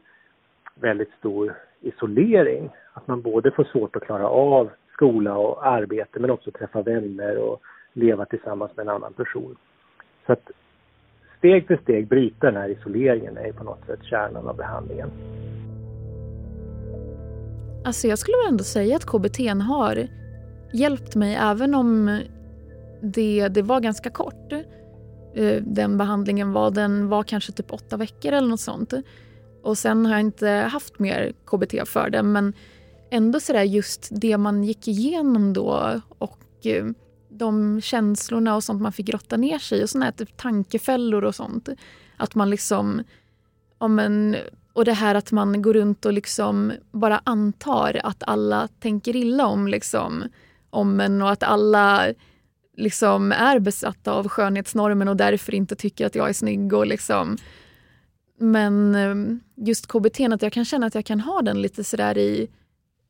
väldigt 0.74 1.12
stor 1.18 1.54
isolering. 1.80 2.70
Att 2.92 3.06
man 3.06 3.22
både 3.22 3.50
får 3.50 3.64
svårt 3.64 3.96
att 3.96 4.04
klara 4.04 4.28
av 4.28 4.70
skola 4.92 5.36
och 5.36 5.66
arbete 5.66 6.20
men 6.20 6.30
också 6.30 6.50
träffa 6.50 6.82
vänner 6.82 7.38
och 7.38 7.60
leva 7.92 8.24
tillsammans 8.24 8.76
med 8.76 8.82
en 8.82 8.94
annan 8.94 9.12
person. 9.12 9.56
Så 10.26 10.32
att 10.32 10.50
steg 11.38 11.66
för 11.66 11.76
steg 11.76 12.08
bryta 12.08 12.46
den 12.46 12.56
här 12.56 12.68
isoleringen 12.68 13.36
är 13.36 13.52
på 13.52 13.64
något 13.64 13.86
sätt 13.86 14.00
kärnan 14.02 14.48
av 14.48 14.56
behandlingen. 14.56 15.10
Alltså 17.84 18.08
jag 18.08 18.18
skulle 18.18 18.36
ändå 18.48 18.64
säga 18.64 18.96
att 18.96 19.06
KBT 19.06 19.38
har 19.68 20.06
hjälpt 20.72 21.14
mig 21.14 21.34
även 21.34 21.74
om 21.74 22.20
det, 23.00 23.48
det 23.48 23.62
var 23.62 23.80
ganska 23.80 24.10
kort. 24.10 24.52
Eh, 25.34 25.62
den 25.62 25.98
behandlingen 25.98 26.52
var, 26.52 26.70
den 26.70 27.08
var 27.08 27.22
kanske 27.22 27.52
typ 27.52 27.72
åtta 27.72 27.96
veckor 27.96 28.32
eller 28.32 28.48
något 28.48 28.60
sånt. 28.60 28.92
Och 29.62 29.78
sen 29.78 30.06
har 30.06 30.12
jag 30.12 30.20
inte 30.20 30.48
haft 30.48 30.98
mer 30.98 31.32
KBT 31.46 31.88
för 31.88 32.10
det 32.10 32.22
men 32.22 32.52
ändå 33.10 33.40
sådär 33.40 33.62
just 33.62 34.08
det 34.10 34.38
man 34.38 34.64
gick 34.64 34.88
igenom 34.88 35.52
då 35.52 36.00
och 36.18 36.66
eh, 36.66 36.86
de 37.28 37.80
känslorna 37.80 38.56
och 38.56 38.64
sånt 38.64 38.82
man 38.82 38.92
fick 38.92 39.06
grotta 39.06 39.36
ner 39.36 39.58
sig 39.58 39.80
i 39.80 39.84
och 39.84 39.90
sådana 39.90 40.04
här 40.04 40.12
typ 40.12 40.36
tankefällor 40.36 41.24
och 41.24 41.34
sånt. 41.34 41.68
Att 42.16 42.34
man 42.34 42.50
liksom, 42.50 43.02
om 43.78 43.98
en, 43.98 44.36
och 44.72 44.84
det 44.84 44.92
här 44.92 45.14
att 45.14 45.32
man 45.32 45.62
går 45.62 45.74
runt 45.74 46.06
och 46.06 46.12
liksom 46.12 46.72
bara 46.92 47.20
antar 47.24 48.00
att 48.04 48.22
alla 48.26 48.68
tänker 48.80 49.16
illa 49.16 49.46
om 49.46 49.68
liksom 49.68 50.24
om 50.70 51.00
en 51.00 51.22
och 51.22 51.30
att 51.30 51.42
alla 51.42 52.06
liksom 52.82 53.32
är 53.32 53.58
besatta 53.58 54.12
av 54.12 54.28
skönhetsnormen 54.28 55.08
och 55.08 55.16
därför 55.16 55.54
inte 55.54 55.76
tycker 55.76 56.06
att 56.06 56.14
jag 56.14 56.28
är 56.28 56.32
snygg. 56.32 56.72
Och 56.72 56.86
liksom. 56.86 57.36
Men 58.38 58.94
ehm, 58.94 59.40
just 59.56 59.86
KBT, 59.86 60.20
att 60.20 60.42
jag 60.42 60.52
kan 60.52 60.64
känna 60.64 60.86
att 60.86 60.94
jag 60.94 61.04
kan 61.04 61.20
ha 61.20 61.42
den 61.42 61.62
lite 61.62 61.84
sådär 61.84 62.18
i, 62.18 62.48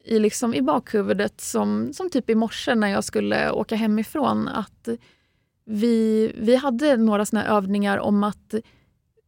i, 0.05 0.19
liksom 0.19 0.55
i 0.55 0.63
bakhuvudet 0.63 1.41
som, 1.41 1.93
som 1.93 2.11
typ 2.11 2.31
i 2.31 2.35
morse 2.35 2.75
när 2.75 2.89
jag 2.89 3.05
skulle 3.05 3.51
åka 3.51 3.77
hemifrån. 3.77 4.49
Att 4.49 4.89
vi, 5.65 6.33
vi 6.39 6.57
hade 6.57 6.97
några 6.97 7.27
såna 7.27 7.47
övningar 7.47 7.99
om 7.99 8.25
att 8.25 8.55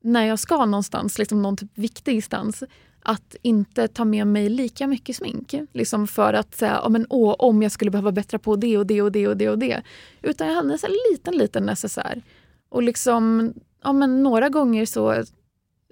när 0.03 0.25
jag 0.27 0.39
ska 0.39 0.65
någonstans, 0.65 1.19
liksom 1.19 1.43
någon 1.43 1.57
typ 1.57 1.79
viktig 1.79 2.15
instans, 2.15 2.63
att 3.07 3.37
inte 3.43 3.89
ta 3.89 4.05
med 4.05 4.27
mig 4.27 4.49
lika 4.49 4.87
mycket 4.87 5.17
smink. 5.17 5.55
Liksom 5.73 6.07
för 6.07 6.33
att 6.33 6.55
säga, 6.55 6.81
oh, 6.83 6.91
men, 6.91 7.07
åh, 7.11 7.35
om 7.39 7.63
jag 7.63 7.73
skulle 7.73 7.91
behöva 7.91 8.13
bättra 8.13 8.39
på 8.39 8.57
det 8.57 8.79
och 8.79 8.87
det 8.87 9.03
och 9.03 9.13
det 9.13 9.29
och 9.29 9.37
det 9.37 9.49
och 9.49 9.59
det. 9.59 9.83
Utan 10.23 10.49
jag 10.49 10.55
hade 10.55 10.73
en 10.75 10.91
liten, 11.11 11.37
liten 11.37 11.67
necessär. 11.67 12.23
Och 12.69 12.83
liksom, 12.83 13.53
ja, 13.83 13.93
men 13.93 14.23
några 14.23 14.49
gånger 14.49 14.87
så, 14.87 15.25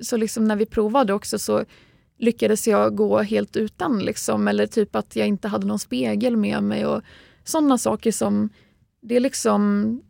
så 0.03 0.17
liksom 0.17 0.45
när 0.45 0.57
vi 0.57 0.67
provade 0.67 1.13
också 1.13 1.39
så 1.39 1.65
lyckades 2.19 2.69
jag 2.69 2.97
gå 2.97 3.23
helt 3.23 3.57
utan. 3.57 3.99
Liksom, 3.99 4.49
eller 4.49 4.67
typ 4.67 4.97
att 4.97 5.17
jag 5.17 5.29
inte 5.29 5.49
hade 5.49 5.67
någon 5.67 5.79
spegel 5.79 6.37
med 6.37 6.63
mig. 6.63 6.87
och 6.87 7.03
Sådana 7.45 7.79
saker 7.79 8.13
som, 8.13 8.49
det 9.03 9.17
är 9.17 9.21
liksom 9.21 10.01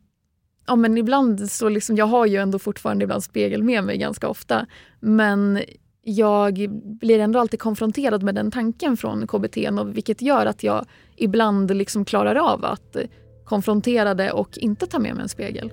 Ja 0.67 0.77
men 0.77 0.99
ibland 0.99 1.51
så 1.51 1.69
liksom, 1.69 1.97
jag 1.97 2.07
har 2.07 2.27
ju 2.27 2.37
ändå 2.37 2.59
fortfarande 2.59 3.05
ibland 3.05 3.25
spegel 3.25 3.63
med 3.63 3.85
mig 3.85 3.99
ganska 3.99 4.29
ofta. 4.29 4.67
Men 5.01 5.63
jag 6.03 6.67
blir 7.01 7.19
ändå 7.19 7.39
alltid 7.39 7.61
konfronterad 7.61 8.23
med 8.23 8.35
den 8.35 8.51
tanken 8.51 8.97
från 8.97 9.27
KBT 9.27 9.57
och 9.81 9.97
vilket 9.97 10.23
gör 10.23 10.47
att 10.47 10.63
jag 10.63 10.85
ibland 11.17 11.77
liksom 11.77 12.05
klarar 12.05 12.35
av 12.35 12.65
att 12.65 12.97
konfronterade 13.45 14.33
och 14.33 14.59
inte 14.59 14.87
ta 14.87 14.99
med 14.99 15.15
mig 15.15 15.23
en 15.23 15.29
spegel. 15.29 15.73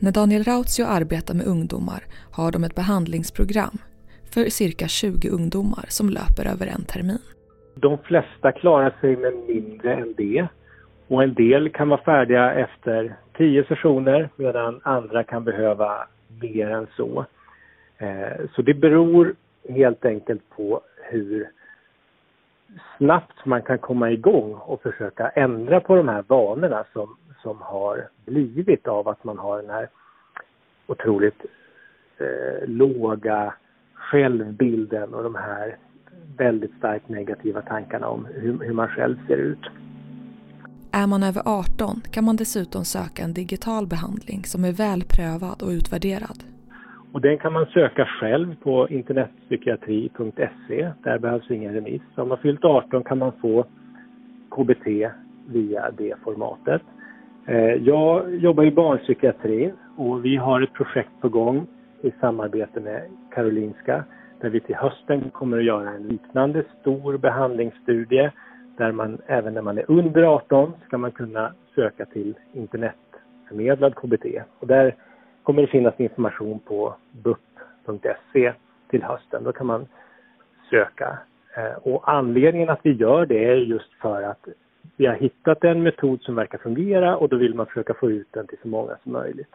När 0.00 0.12
Daniel 0.12 0.44
Rautio 0.44 0.84
arbetar 0.84 1.34
med 1.34 1.46
ungdomar 1.46 2.04
har 2.32 2.52
de 2.52 2.64
ett 2.64 2.74
behandlingsprogram 2.74 3.78
för 4.34 4.44
cirka 4.44 4.88
20 4.88 5.28
ungdomar 5.28 5.84
som 5.88 6.08
löper 6.08 6.46
över 6.52 6.66
en 6.66 6.84
termin. 6.84 7.18
De 7.74 7.98
flesta 7.98 8.52
klarar 8.52 8.96
sig 9.00 9.16
med 9.16 9.32
mindre 9.48 9.94
än 9.94 10.14
det 10.16 10.48
och 11.08 11.22
en 11.22 11.34
del 11.34 11.70
kan 11.70 11.88
vara 11.88 12.02
färdiga 12.02 12.52
efter 12.52 13.16
10 13.36 13.64
sessioner 13.64 14.30
medan 14.36 14.80
andra 14.82 15.24
kan 15.24 15.44
behöva 15.44 16.06
mer 16.40 16.70
än 16.70 16.86
så. 16.96 17.26
Eh, 18.00 18.46
så 18.54 18.62
det 18.62 18.74
beror 18.74 19.34
helt 19.68 20.04
enkelt 20.04 20.50
på 20.56 20.80
hur 21.10 21.50
snabbt 22.98 23.44
man 23.44 23.62
kan 23.62 23.78
komma 23.78 24.10
igång 24.10 24.54
och 24.54 24.82
försöka 24.82 25.28
ändra 25.28 25.80
på 25.80 25.96
de 25.96 26.08
här 26.08 26.24
vanorna 26.28 26.84
som, 26.92 27.16
som 27.42 27.60
har 27.60 28.08
blivit 28.24 28.88
av 28.88 29.08
att 29.08 29.24
man 29.24 29.38
har 29.38 29.62
den 29.62 29.70
här 29.70 29.88
otroligt 30.86 31.44
eh, 32.18 32.68
låga 32.68 33.54
självbilden 33.94 35.14
och 35.14 35.22
de 35.22 35.34
här 35.34 35.76
väldigt 36.36 36.74
starkt 36.78 37.08
negativa 37.08 37.62
tankarna 37.62 38.08
om 38.08 38.26
hur, 38.34 38.58
hur 38.58 38.72
man 38.72 38.88
själv 38.88 39.26
ser 39.26 39.36
ut. 39.36 39.66
Är 40.92 41.06
man 41.06 41.22
över 41.22 41.42
18 41.44 42.00
kan 42.10 42.24
man 42.24 42.36
dessutom 42.36 42.84
söka 42.84 43.22
en 43.22 43.34
digital 43.34 43.86
behandling 43.86 44.44
som 44.44 44.64
är 44.64 44.72
väl 44.72 45.04
prövad 45.04 45.62
och 45.62 45.68
utvärderad. 45.68 46.49
Och 47.12 47.20
den 47.20 47.38
kan 47.38 47.52
man 47.52 47.66
söka 47.66 48.06
själv 48.06 48.56
på 48.62 48.88
internetpsykiatri.se. 48.88 50.92
Där 51.02 51.18
behövs 51.18 51.50
ingen 51.50 51.74
remiss. 51.74 52.02
Om 52.14 52.28
man 52.28 52.38
fyllt 52.38 52.64
18 52.64 53.04
kan 53.04 53.18
man 53.18 53.32
få 53.32 53.64
KBT 54.50 54.86
via 55.48 55.90
det 55.90 56.14
formatet. 56.24 56.82
Eh, 57.46 57.74
jag 57.74 58.34
jobbar 58.34 58.64
i 58.64 58.70
barnpsykiatrin 58.70 59.72
och 59.96 60.24
vi 60.24 60.36
har 60.36 60.60
ett 60.60 60.72
projekt 60.72 61.20
på 61.20 61.28
gång 61.28 61.66
i 62.02 62.12
samarbete 62.20 62.80
med 62.80 63.02
Karolinska 63.34 64.04
där 64.40 64.50
vi 64.50 64.60
till 64.60 64.74
hösten 64.74 65.30
kommer 65.30 65.58
att 65.58 65.64
göra 65.64 65.90
en 65.90 66.02
liknande 66.02 66.64
stor 66.80 67.18
behandlingsstudie 67.18 68.32
där 68.76 68.92
man 68.92 69.18
även 69.26 69.54
när 69.54 69.62
man 69.62 69.78
är 69.78 69.84
under 69.88 70.22
18 70.22 70.72
ska 70.86 70.98
man 70.98 71.12
kunna 71.12 71.52
söka 71.74 72.04
till 72.04 72.34
internetförmedlad 72.52 73.94
KBT. 73.94 74.26
Och 74.58 74.66
där 74.66 74.94
kommer 75.50 75.62
det 75.62 75.68
finnas 75.68 76.00
information 76.00 76.60
på 76.60 76.96
bup.se 77.22 78.52
till 78.90 79.02
hösten. 79.02 79.44
Då 79.44 79.52
kan 79.52 79.66
man 79.66 79.86
söka. 80.70 81.18
Eh, 81.56 81.72
och 81.82 82.12
anledningen 82.12 82.68
att 82.70 82.80
vi 82.82 82.92
gör 82.92 83.26
det 83.26 83.44
är 83.44 83.56
just 83.56 83.92
för 84.02 84.22
att 84.22 84.48
vi 84.96 85.06
har 85.06 85.14
hittat 85.14 85.64
en 85.64 85.82
metod 85.82 86.22
som 86.22 86.34
verkar 86.34 86.58
fungera 86.58 87.16
och 87.16 87.28
då 87.28 87.36
vill 87.36 87.54
man 87.54 87.66
försöka 87.66 87.94
få 87.94 88.10
ut 88.10 88.26
den 88.30 88.46
till 88.46 88.58
så 88.62 88.68
många 88.68 88.96
som 89.02 89.12
möjligt. 89.12 89.50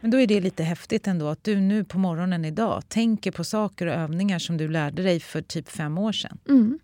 Men 0.00 0.10
då 0.10 0.18
är 0.18 0.26
det 0.26 0.40
lite 0.40 0.62
häftigt 0.62 1.06
ändå 1.06 1.26
att 1.26 1.44
du 1.44 1.60
nu 1.60 1.84
på 1.84 1.98
morgonen 1.98 2.44
idag 2.44 2.88
tänker 2.88 3.32
på 3.32 3.44
saker 3.44 3.86
och 3.86 3.94
övningar 3.94 4.38
som 4.38 4.56
du 4.56 4.68
lärde 4.68 5.02
dig 5.02 5.20
för 5.20 5.40
typ 5.40 5.68
fem 5.68 5.98
år 5.98 6.12
sedan. 6.12 6.38
Mm. 6.48 6.78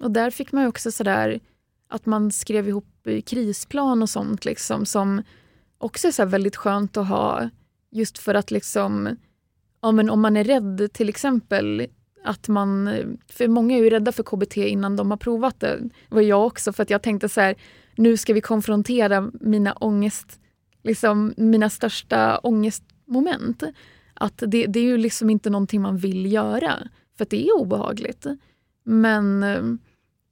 Och 0.00 0.10
där 0.10 0.30
fick 0.30 0.52
man 0.52 0.66
också 0.66 0.90
sådär 0.90 1.40
att 1.88 2.06
man 2.06 2.30
skrev 2.30 2.68
ihop 2.68 3.08
krisplan 3.26 4.02
och 4.02 4.08
sånt 4.08 4.44
liksom 4.44 4.86
som 4.86 5.22
också 5.78 6.08
är 6.08 6.12
så 6.12 6.24
väldigt 6.24 6.56
skönt 6.56 6.96
att 6.96 7.08
ha 7.08 7.48
just 7.92 8.18
för 8.18 8.34
att 8.34 8.50
liksom 8.50 9.16
ja, 9.82 9.92
men 9.92 10.10
om 10.10 10.20
man 10.20 10.36
är 10.36 10.44
rädd 10.44 10.92
till 10.92 11.08
exempel 11.08 11.86
att 12.24 12.48
man, 12.48 12.90
för 13.28 13.48
många 13.48 13.76
är 13.76 13.82
ju 13.82 13.90
rädda 13.90 14.12
för 14.12 14.22
KBT 14.22 14.56
innan 14.56 14.96
de 14.96 15.10
har 15.10 15.18
provat 15.18 15.60
det. 15.60 15.76
Det 16.08 16.14
var 16.14 16.22
jag 16.22 16.46
också 16.46 16.72
för 16.72 16.82
att 16.82 16.90
jag 16.90 17.02
tänkte 17.02 17.28
så 17.28 17.40
här, 17.40 17.54
nu 17.96 18.16
ska 18.16 18.32
vi 18.32 18.40
konfrontera 18.40 19.30
mina 19.40 19.72
ångest, 19.72 20.40
liksom 20.82 21.34
mina 21.36 21.70
största 21.70 22.38
ångestmoment. 22.38 23.62
Att 24.14 24.42
det, 24.46 24.66
det 24.66 24.80
är 24.80 24.84
ju 24.84 24.96
liksom 24.96 25.30
inte 25.30 25.50
någonting 25.50 25.80
man 25.80 25.96
vill 25.96 26.32
göra 26.32 26.88
för 27.16 27.24
att 27.24 27.30
det 27.30 27.48
är 27.48 27.60
obehagligt. 27.60 28.26
Men, 28.84 29.40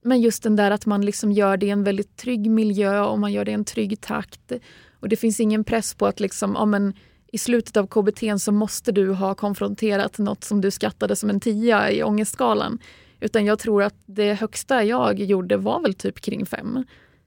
men 0.05 0.21
just 0.21 0.43
den 0.43 0.57
där 0.57 0.71
att 0.71 0.87
man 0.87 1.05
liksom 1.05 1.33
gör 1.33 1.57
det 1.57 1.67
i 1.67 1.71
en 1.71 1.85
väldigt 1.85 2.17
trygg 2.17 2.51
miljö 2.51 3.01
och 3.01 3.19
man 3.19 3.33
gör 3.33 3.45
det 3.45 3.51
i 3.51 3.55
en 3.55 3.65
trygg 3.65 4.01
takt. 4.01 4.53
Och 5.01 5.09
det 5.09 5.17
finns 5.17 5.41
ingen 5.41 5.65
press 5.65 5.95
på 5.95 6.07
att 6.07 6.21
liksom, 6.21 6.53
ja, 6.55 6.65
men, 6.65 6.95
i 7.33 7.39
slutet 7.39 7.77
av 7.77 7.87
KBT 7.87 8.41
så 8.41 8.53
måste 8.53 8.93
du 8.93 9.13
ha 9.13 9.35
konfronterat 9.35 10.19
något 10.19 10.45
som 10.45 10.61
du 10.61 10.71
skattade 10.71 11.17
som 11.17 11.31
en 11.31 11.41
tia 11.41 11.91
i 11.91 12.03
ångestskalan. 12.03 12.79
Utan 13.21 13.45
jag 13.45 13.59
tror 13.59 13.83
att 13.83 13.95
det 14.07 14.35
högsta 14.35 14.85
jag 14.85 15.21
gjorde 15.21 15.57
var 15.57 15.83
väl 15.83 15.95
typ 15.95 16.21
kring 16.21 16.47
fem. 16.47 16.85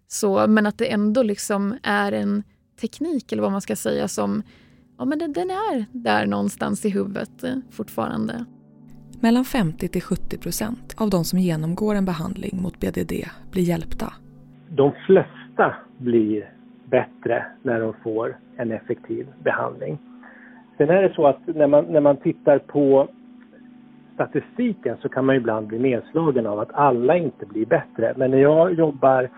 Så, 0.08 0.48
men 0.48 0.66
att 0.66 0.78
det 0.78 0.92
ändå 0.92 1.24
liksom 1.24 1.78
är 1.84 2.12
en 2.12 2.44
teknik 2.82 3.32
eller 3.32 3.42
vad 3.42 3.52
man 3.52 3.62
ska 3.62 3.76
säga 3.76 4.08
som 4.08 4.44
ja, 4.98 5.06
men 5.06 5.20
den, 5.20 5.34
den 5.34 5.52
är 5.52 5.86
där 5.92 6.26
någonstans 6.26 6.86
i 6.86 6.90
huvudet 6.90 7.44
fortfarande. 7.72 8.46
Mellan 9.20 9.46
50 9.46 9.88
till 9.88 10.02
70 10.02 10.38
procent 10.38 10.96
av 10.98 11.10
de 11.10 11.24
som 11.24 11.40
genomgår 11.40 11.96
en 11.96 12.06
behandling 12.06 12.62
mot 12.62 12.80
BDD 12.80 13.14
blir 13.52 13.64
hjälpta. 13.64 14.14
De 14.70 14.92
flesta 15.08 15.76
blir 15.98 16.54
bättre 16.94 17.46
när 17.62 17.80
de 17.80 17.94
får 17.94 18.38
en 18.58 18.72
effektiv 18.72 19.28
behandling. 19.44 19.98
Sen 20.78 20.90
är 20.90 21.02
det 21.02 21.14
så 21.14 21.28
att 21.28 21.40
när 21.46 21.68
man, 21.68 21.86
när 21.86 22.02
man 22.02 22.18
tittar 22.18 22.60
på 22.60 23.08
statistiken 24.14 24.98
så 25.02 25.10
kan 25.10 25.26
man 25.26 25.36
ibland 25.36 25.68
bli 25.68 25.80
nedslagen 25.80 26.48
av 26.48 26.60
att 26.60 26.74
alla 26.74 27.18
inte 27.18 27.46
blir 27.46 27.66
bättre. 27.66 28.14
Men 28.18 28.32
när 28.32 28.38
jag 28.38 28.74
jobbar 28.74 29.30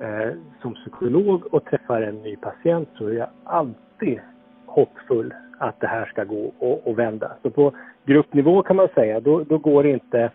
eh, 0.00 0.32
som 0.62 0.74
psykolog 0.74 1.54
och 1.54 1.64
träffar 1.64 2.02
en 2.02 2.22
ny 2.22 2.36
patient 2.36 2.88
så 2.94 3.08
är 3.08 3.12
jag 3.12 3.28
alltid 3.44 4.20
hoppfull 4.66 5.34
att 5.58 5.80
det 5.80 5.86
här 5.86 6.06
ska 6.06 6.24
gå 6.24 6.52
och, 6.58 6.86
och 6.86 6.98
vända. 6.98 7.32
Så 7.42 7.50
på 7.50 7.72
gruppnivå 8.04 8.62
kan 8.62 8.76
man 8.76 8.88
säga, 8.94 9.20
då, 9.20 9.44
då 9.44 9.58
går 9.58 9.82
det 9.82 9.90
inte 9.90 10.30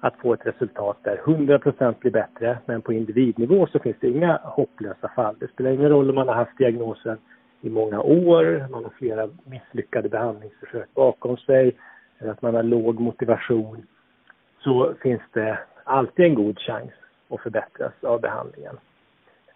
att 0.00 0.16
få 0.16 0.32
ett 0.32 0.46
resultat 0.46 0.98
där 1.02 1.16
100% 1.16 1.94
blir 2.00 2.10
bättre. 2.10 2.58
Men 2.66 2.82
på 2.82 2.92
individnivå 2.92 3.66
så 3.66 3.78
finns 3.78 3.96
det 4.00 4.08
inga 4.08 4.40
hopplösa 4.44 5.08
fall. 5.08 5.36
Det 5.40 5.48
spelar 5.48 5.70
ingen 5.70 5.88
roll 5.88 6.08
om 6.08 6.14
man 6.14 6.28
har 6.28 6.34
haft 6.34 6.58
diagnosen 6.58 7.18
i 7.60 7.70
många 7.70 8.00
år, 8.00 8.66
man 8.70 8.84
har 8.84 8.90
flera 8.90 9.28
misslyckade 9.44 10.08
behandlingsförsök 10.08 10.94
bakom 10.94 11.36
sig, 11.36 11.76
eller 12.18 12.30
att 12.30 12.42
man 12.42 12.54
har 12.54 12.62
låg 12.62 13.00
motivation. 13.00 13.86
Så 14.58 14.94
finns 15.02 15.22
det 15.32 15.58
alltid 15.84 16.24
en 16.24 16.34
god 16.34 16.58
chans 16.58 16.90
att 17.28 17.40
förbättras 17.40 17.92
av 18.02 18.20
behandlingen. 18.20 18.76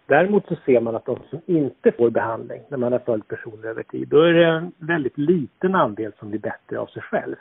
Däremot 0.06 0.46
så 0.46 0.56
ser 0.66 0.80
man 0.80 0.96
att 0.96 1.04
de 1.04 1.18
som 1.30 1.40
inte 1.46 1.92
får 1.92 2.10
behandling 2.10 2.62
när 2.68 2.78
man 2.78 2.92
har 2.92 2.98
följt 2.98 3.28
personer 3.28 3.68
över 3.68 3.82
tid, 3.82 4.08
då 4.08 4.22
är 4.22 4.32
det 4.32 4.46
en 4.46 4.72
väldigt 4.78 5.18
liten 5.18 5.74
andel 5.74 6.12
som 6.18 6.30
blir 6.30 6.40
bättre 6.40 6.78
av 6.78 6.86
sig 6.86 7.02
själv. 7.02 7.36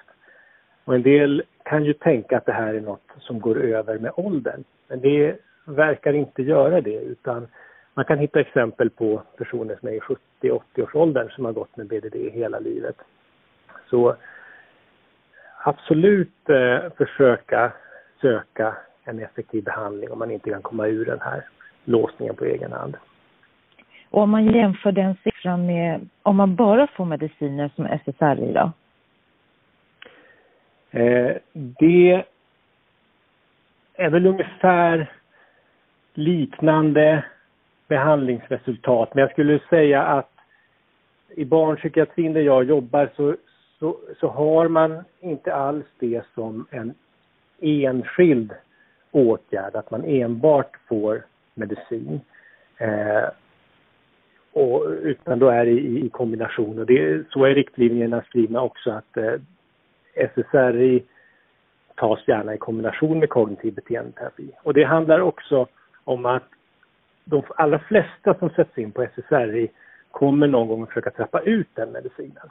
Och 0.86 0.96
en 0.96 1.04
del 1.04 1.44
kan 1.64 1.86
ju 1.86 1.94
tänka 1.94 2.38
att 2.38 2.46
det 2.46 2.54
här 2.54 2.74
är 2.74 2.82
något 2.82 3.12
som 3.20 3.40
går 3.40 3.60
över 3.60 4.00
med 4.00 4.12
åldern. 4.16 4.64
Men 4.88 5.00
det 5.00 5.36
verkar 5.66 6.14
inte 6.14 6.44
göra 6.44 6.82
det 6.82 7.00
utan 7.00 7.48
man 7.94 8.06
kan 8.06 8.20
hitta 8.20 8.40
exempel 8.40 8.90
på 8.90 9.22
personer 9.38 9.78
som 9.80 9.90
är 9.90 9.94
i 9.94 10.00
70-80-årsåldern 10.42 11.30
som 11.30 11.46
har 11.46 11.52
gått 11.52 11.78
med 11.78 11.88
BDD 11.88 12.16
hela 12.34 12.60
livet. 12.60 12.96
Så 13.90 14.16
absolut 15.64 16.50
eh, 16.50 16.92
försöka 16.98 17.72
söka 18.22 18.76
en 19.04 19.20
effektiv 19.20 19.64
behandling 19.64 20.12
om 20.12 20.20
man 20.20 20.32
inte 20.32 20.50
kan 20.50 20.62
komma 20.62 20.88
ur 20.88 21.06
den 21.06 21.22
här 21.22 21.46
låsningen 21.84 22.36
på 22.36 22.46
egen 22.46 22.72
hand. 22.72 22.98
Och 24.10 24.22
om 24.22 24.30
man 24.30 24.46
jämför 24.46 24.92
den 24.92 25.16
siffran 25.24 25.66
med 25.66 26.10
om 26.24 26.36
man 26.36 26.56
bara 26.56 26.88
får 26.88 27.06
mediciner 27.06 27.72
som 27.76 27.86
SSRI 27.86 28.54
då? 28.54 28.72
Eh, 30.94 31.36
det 31.54 32.24
är 33.94 34.10
väl 34.10 34.26
ungefär 34.26 35.12
liknande 36.14 37.26
behandlingsresultat. 37.88 39.14
Men 39.14 39.22
jag 39.22 39.32
skulle 39.32 39.60
säga 39.70 40.04
att 40.04 40.30
i 41.30 41.46
barnpsykiatrin 41.46 42.34
där 42.34 42.42
jag 42.42 42.64
jobbar 42.64 43.10
så, 43.16 43.36
så, 43.80 43.98
så 44.20 44.28
har 44.28 44.68
man 44.68 45.04
inte 45.20 45.54
alls 45.54 45.86
det 46.00 46.24
som 46.36 46.68
en 46.72 46.94
enskild 47.62 48.54
åtgärd, 49.12 49.76
att 49.76 49.92
man 49.92 50.04
enbart 50.06 50.78
får 50.88 51.26
medicin. 51.54 52.22
Eh, 52.78 53.30
och, 54.54 54.86
utan 55.02 55.40
då 55.40 55.50
är 55.50 55.66
det 55.66 55.72
i, 55.72 56.06
i 56.06 56.10
kombination. 56.10 56.80
Och 56.80 56.86
det, 56.86 57.28
så 57.30 57.46
är 57.46 57.56
riktlinjerna 57.56 58.22
skrivna 58.22 58.62
också 58.62 58.92
att 58.92 59.18
eh, 59.18 59.34
SSRI 60.16 61.04
tas 61.96 62.28
gärna 62.28 62.54
i 62.54 62.58
kombination 62.58 63.20
med 63.20 63.30
kognitiv 63.30 63.74
beteendeterapi. 63.74 64.52
Och 64.64 64.74
det 64.74 64.84
handlar 64.84 65.20
också 65.20 65.68
om 66.04 66.26
att 66.26 66.44
de 67.26 67.44
allra 67.56 67.80
flesta 67.80 68.34
som 68.40 68.50
sätts 68.50 68.78
in 68.78 68.92
på 68.92 69.02
SSRI 69.04 69.72
kommer 70.12 70.48
någon 70.48 70.68
gång 70.68 70.84
att 70.84 70.90
försöka 70.90 71.12
trappa 71.12 71.40
ut 71.40 71.68
den 71.74 71.92
medicinen. 71.92 72.50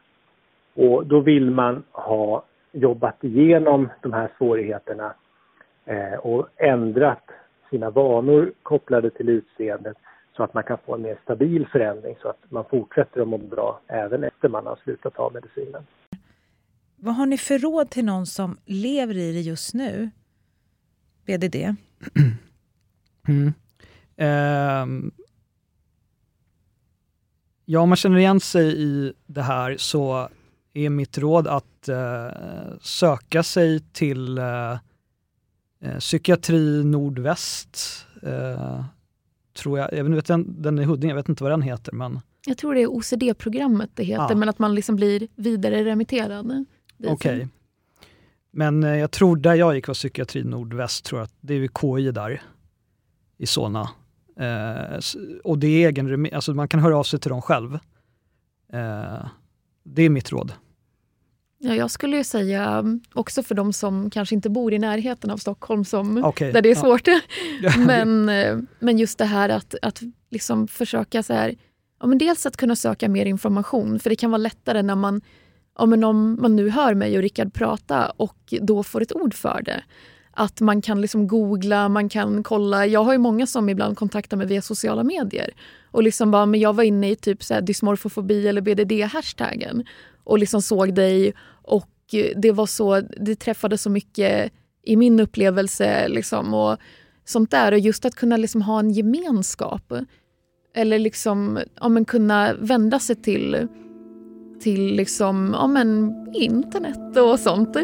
Och 0.75 1.07
då 1.07 1.21
vill 1.21 1.51
man 1.51 1.83
ha 1.93 2.45
jobbat 2.73 3.25
igenom 3.25 3.89
de 4.01 4.13
här 4.13 4.31
svårigheterna 4.39 5.15
eh, 5.85 6.15
och 6.15 6.49
ändrat 6.57 7.31
sina 7.71 7.91
vanor 7.91 8.53
kopplade 8.63 9.11
till 9.11 9.29
utseendet 9.29 9.97
så 10.37 10.43
att 10.43 10.55
man 10.55 10.63
kan 10.63 10.79
få 10.79 10.95
en 10.95 11.03
mer 11.03 11.19
stabil 11.23 11.67
förändring 11.67 12.17
så 12.23 12.29
att 12.29 12.39
man 12.49 12.65
fortsätter 12.65 13.21
att 13.21 13.29
må 13.29 13.39
bra 13.39 13.81
även 13.87 14.25
efter 14.25 14.49
man 14.49 14.67
har 14.67 14.77
slutat 14.77 15.15
ta 15.15 15.31
medicinen. 15.35 15.83
Vad 17.05 17.15
har 17.15 17.27
ni 17.27 17.39
för 17.39 17.59
råd 17.59 17.91
till 17.91 18.05
någon 18.05 18.27
som 18.27 18.59
lever 18.65 19.17
i 19.17 19.33
det 19.33 19.41
just 19.41 19.75
nu? 19.75 20.11
BDD? 21.27 21.57
Mm. 23.29 23.53
Eh, 24.17 25.13
ja, 27.65 27.81
om 27.81 27.89
man 27.89 27.97
känner 27.97 28.19
igen 28.19 28.41
sig 28.41 28.83
i 28.83 29.13
det 29.27 29.43
här 29.43 29.77
så 29.77 30.29
är 30.73 30.91
mitt 30.91 31.19
råd 31.19 31.47
att 31.47 31.89
eh, 31.89 32.29
söka 32.81 33.43
sig 33.43 33.81
till 33.81 34.39
eh 34.39 34.79
psykiatri 35.99 36.85
nordväst. 36.85 38.07
Eh, 38.23 38.85
tror 39.53 39.79
jag, 39.79 39.93
jag 39.93 40.05
vet, 40.05 40.27
den, 40.27 40.63
den 40.63 40.79
är 40.79 40.85
Huddinge, 40.85 41.11
jag 41.11 41.17
vet 41.17 41.29
inte 41.29 41.43
vad 41.43 41.53
den 41.53 41.63
heter. 41.63 41.93
Men... 41.93 42.21
Jag 42.47 42.59
tror 42.59 42.75
det 42.75 42.81
är 42.81 42.87
OCD-programmet 42.87 43.91
det 43.95 44.05
heter, 44.05 44.27
ja. 44.31 44.37
men 44.37 44.49
att 44.49 44.59
man 44.59 44.75
liksom 44.75 44.97
blir 44.97 45.29
vidare 45.37 45.85
remitterad. 45.85 46.65
Okej. 47.11 47.37
Okay. 47.37 47.49
Men 48.51 48.83
eh, 48.83 48.97
jag 48.97 49.11
tror 49.11 49.37
där 49.37 49.55
jag 49.55 49.75
gick 49.75 49.89
var 49.89 49.95
psykiatri 49.95 50.45
nordväst, 50.45 51.05
tror 51.05 51.21
jag, 51.21 51.29
det 51.41 51.55
är 51.55 51.69
KI 51.81 52.11
där 52.11 52.43
i 53.39 53.47
Solna. 53.47 53.91
Eh, 54.37 55.01
och 55.45 55.59
det 55.59 55.67
är 55.67 55.89
egen 55.89 56.35
alltså 56.35 56.55
man 56.55 56.69
kan 56.69 56.81
höra 56.81 56.99
av 56.99 57.05
sig 57.05 57.21
till 57.21 57.31
dem 57.31 57.43
själv. 57.43 57.75
Eh, 58.73 59.27
det 59.85 60.03
är 60.03 60.11
mitt 60.11 60.33
råd. 60.33 60.53
Ja, 61.59 61.75
jag 61.75 61.91
skulle 61.91 62.17
ju 62.17 62.25
säga 62.25 62.69
mm, 62.69 63.01
också 63.15 63.43
för 63.43 63.55
de 63.55 63.73
som 63.73 64.11
kanske 64.11 64.35
inte 64.35 64.51
bor 64.51 64.73
i 64.73 64.79
närheten 64.79 65.31
av 65.31 65.37
Stockholm, 65.37 65.85
som, 65.85 66.25
okay, 66.25 66.53
där 66.53 66.63
det 66.63 66.71
är 66.71 66.75
svårt. 66.75 67.07
Ja. 67.63 67.77
men, 67.87 68.29
eh, 68.29 68.59
men 68.79 68.99
just 68.99 69.19
det 69.19 69.25
här 69.25 69.49
att, 69.49 69.75
att 69.83 70.01
liksom 70.31 70.69
försöka 70.69 71.23
så 71.23 71.33
här, 71.33 71.55
ja, 72.01 72.07
men 72.07 72.19
dels 72.19 72.47
att 72.47 72.57
kunna 72.57 72.77
söka 72.77 73.09
mer 73.09 73.27
information, 73.27 73.99
för 73.99 74.11
det 74.11 74.17
kan 74.17 74.31
vara 74.31 74.39
lättare 74.39 74.83
när 74.83 74.95
man 74.95 75.21
ja, 75.79 75.87
men 75.87 76.05
om 76.05 76.37
man 76.41 76.57
nu 76.57 76.71
hör 76.71 76.95
mig 76.95 77.17
och 77.17 77.23
Rickard 77.23 77.53
prata 77.53 78.11
och 78.17 78.55
då 78.61 78.83
får 78.83 79.01
ett 79.01 79.17
ord 79.17 79.35
för 79.35 79.63
det. 79.63 79.83
Att 80.35 80.61
man 80.61 80.83
kan 80.83 81.01
liksom 81.01 81.29
googla, 81.29 81.89
man 81.89 82.09
kan 82.09 82.43
kolla. 82.43 82.87
Jag 82.87 83.05
har 83.05 83.13
ju 83.13 83.19
många 83.19 83.47
som 83.47 83.69
ibland 83.69 83.99
kontaktar 83.99 84.37
mig 84.37 84.47
via 84.47 84.63
sociala 84.63 85.03
medier. 85.03 85.51
Och 85.91 86.03
liksom 86.03 86.31
bara, 86.31 86.47
men 86.47 86.61
jag 86.61 86.73
var 86.73 86.83
inne 86.85 87.11
i 87.11 87.17
typ 87.17 87.43
så 87.43 87.55
här 87.55 87.61
dysmorfofobi 87.61 88.49
eller 88.49 88.61
BDD-hashtaggen 88.61 89.85
och 90.25 90.39
liksom 90.39 90.63
såg 90.63 90.95
dig 90.95 91.35
och 91.63 91.89
det 92.37 92.53
var 92.53 92.67
så, 92.67 93.01
det 93.01 93.37
träffade 93.37 93.79
så 93.79 93.91
mycket 93.91 94.53
i 94.83 94.97
min 94.97 95.21
upplevelse 95.21 96.09
liksom 96.09 96.55
och 96.55 96.77
sånt 97.25 97.51
där. 97.51 97.73
Och 97.73 97.79
just 97.79 98.05
att 98.05 98.15
kunna 98.15 98.37
liksom 98.37 98.63
ha 98.63 98.79
en 98.81 98.91
gemenskap. 98.91 99.93
Eller 100.75 100.99
liksom, 100.99 101.59
ja, 101.81 101.89
men 101.89 102.05
kunna 102.05 102.55
vända 102.55 102.99
sig 102.99 103.17
till 103.17 103.69
till 104.63 104.97
liksom, 104.97 105.55
ja, 105.59 105.67
men 105.67 106.15
internet 106.35 107.17
och 107.17 107.39
sånt? 107.39 107.77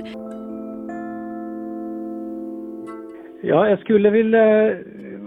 Ja, 3.42 3.68
jag 3.68 3.78
skulle 3.78 4.10
vilja 4.10 4.70
eh, 4.70 4.78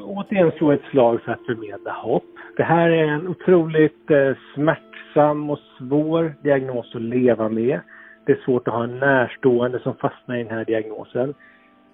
återigen 0.02 0.52
slå 0.52 0.72
ett 0.72 0.86
slag 0.92 1.22
för 1.22 1.32
att 1.32 1.46
förmedla 1.46 1.92
hopp. 1.92 2.24
Det 2.58 2.64
här 2.64 2.90
är 2.90 3.04
en 3.04 3.28
otroligt 3.28 4.12
eh, 4.12 4.36
smärtsam 4.56 5.50
och 5.50 5.60
svår 5.78 6.36
diagnos 6.44 6.96
att 6.96 7.02
leva 7.02 7.50
med. 7.50 7.80
Det 8.26 8.32
är 8.32 8.42
svårt 8.46 8.68
att 8.68 8.74
ha 8.74 8.84
en 8.84 9.00
närstående 9.00 9.80
som 9.80 9.96
fastnar 9.96 10.36
i 10.36 10.44
den 10.44 10.58
här 10.58 10.66
diagnosen. 10.66 11.34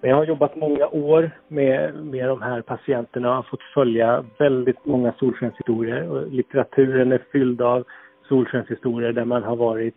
Men 0.00 0.10
jag 0.10 0.16
har 0.16 0.24
jobbat 0.24 0.56
många 0.56 0.86
år 0.86 1.30
med, 1.48 1.94
med 1.94 2.28
de 2.28 2.42
här 2.42 2.60
patienterna 2.60 3.28
och 3.28 3.36
har 3.36 3.42
fått 3.42 3.62
följa 3.74 4.24
väldigt 4.38 4.84
många 4.84 5.12
solskenshistorier. 5.18 6.08
Och 6.08 6.32
litteraturen 6.32 7.12
är 7.12 7.22
fylld 7.32 7.62
av 7.62 7.84
solskenshistorier 8.28 9.12
där 9.12 9.24
man 9.24 9.42
har 9.42 9.56
varit 9.56 9.96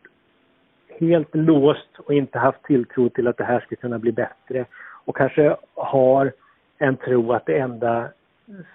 helt 1.00 1.36
låst 1.36 1.98
och 1.98 2.14
inte 2.14 2.40
haft 2.40 2.64
tilltro 2.64 3.10
till 3.10 3.28
att 3.28 3.38
det 3.38 3.44
här 3.44 3.60
ska 3.60 3.76
kunna 3.76 4.00
bli 4.00 4.12
bättre 4.12 4.66
och 5.06 5.16
kanske 5.16 5.56
har 5.76 6.32
en 6.78 6.98
tro 6.98 7.32
att 7.32 7.46
det 7.46 7.58
enda 7.58 8.10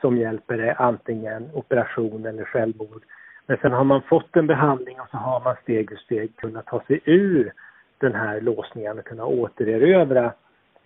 som 0.01 0.17
hjälper 0.17 0.59
är 0.59 0.83
antingen 0.83 1.51
operation 1.53 2.27
eller 2.27 2.45
självmord. 2.45 3.03
Men 3.47 3.57
sen 3.57 3.73
har 3.73 3.85
man 3.85 4.03
fått 4.03 4.37
en 4.37 4.47
behandling 4.47 5.01
och 5.01 5.09
så 5.11 5.17
har 5.17 5.41
man 5.41 5.57
steg 5.63 5.89
för 5.89 5.97
steg 5.97 6.37
kunnat 6.37 6.67
ta 6.67 6.83
sig 6.87 7.01
ur 7.05 7.53
den 7.99 8.15
här 8.15 8.41
låsningen 8.41 8.99
och 8.99 9.05
kunna 9.05 9.25
återerövra 9.25 10.33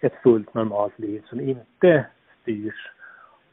ett 0.00 0.14
fullt 0.22 0.54
normalt 0.54 0.98
liv 0.98 1.22
som 1.28 1.40
inte 1.40 2.04
styrs 2.42 2.92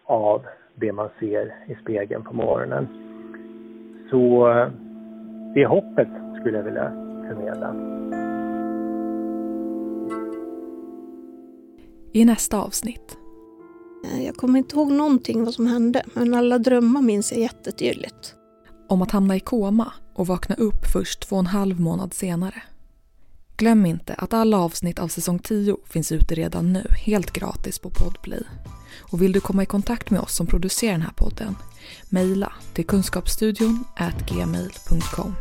av 0.05 0.45
det 0.75 0.91
man 0.91 1.09
ser 1.19 1.55
i 1.67 1.75
spegeln 1.75 2.23
på 2.23 2.33
morgonen. 2.33 2.87
Så 4.09 4.47
det 5.53 5.65
hoppet 5.65 6.07
skulle 6.39 6.57
jag 6.57 6.63
vilja 6.63 6.91
förmedla. 7.27 7.75
I 12.13 12.25
nästa 12.25 12.61
avsnitt. 12.61 13.17
Eh, 14.05 14.25
jag 14.25 14.35
kommer 14.35 14.59
inte 14.59 14.75
ihåg 14.75 14.91
någonting 14.91 15.43
vad 15.43 15.53
som 15.53 15.67
hände, 15.67 16.03
men 16.13 16.33
alla 16.33 16.57
drömmar 16.57 17.01
minns 17.01 17.31
jag 17.31 17.41
jättetydligt. 17.41 18.35
Om 18.89 19.01
att 19.01 19.11
hamna 19.11 19.35
i 19.35 19.39
koma 19.39 19.93
och 20.13 20.27
vakna 20.27 20.55
upp 20.55 20.85
först 20.93 21.29
två 21.29 21.35
och 21.35 21.39
en 21.39 21.45
halv 21.45 21.79
månad 21.79 22.13
senare. 22.13 22.63
Glöm 23.57 23.85
inte 23.85 24.13
att 24.13 24.33
alla 24.33 24.57
avsnitt 24.57 24.99
av 24.99 25.07
säsong 25.07 25.39
10 25.39 25.77
finns 25.85 26.11
ute 26.11 26.35
redan 26.35 26.73
nu, 26.73 26.87
helt 27.05 27.31
gratis 27.31 27.79
på 27.79 27.89
Podplay. 27.89 28.43
Och 28.99 29.21
vill 29.21 29.31
du 29.31 29.39
komma 29.39 29.63
i 29.63 29.65
kontakt 29.65 30.09
med 30.09 30.19
oss 30.19 30.35
som 30.35 30.47
producerar 30.47 30.91
den 30.91 31.01
här 31.01 31.13
podden, 31.15 31.55
mejla 32.09 32.53
till 32.73 32.85
kunskapsstudion 32.85 33.83
gmail.com. 34.27 35.35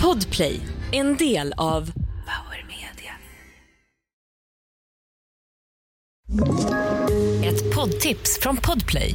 Podplay, 0.00 0.60
en 0.92 1.16
del 1.16 1.54
av 1.56 1.92
Power 2.26 2.66
Media. 2.68 3.12
Ett 7.44 7.74
poddtips 7.74 8.38
från 8.40 8.56
Podplay. 8.56 9.14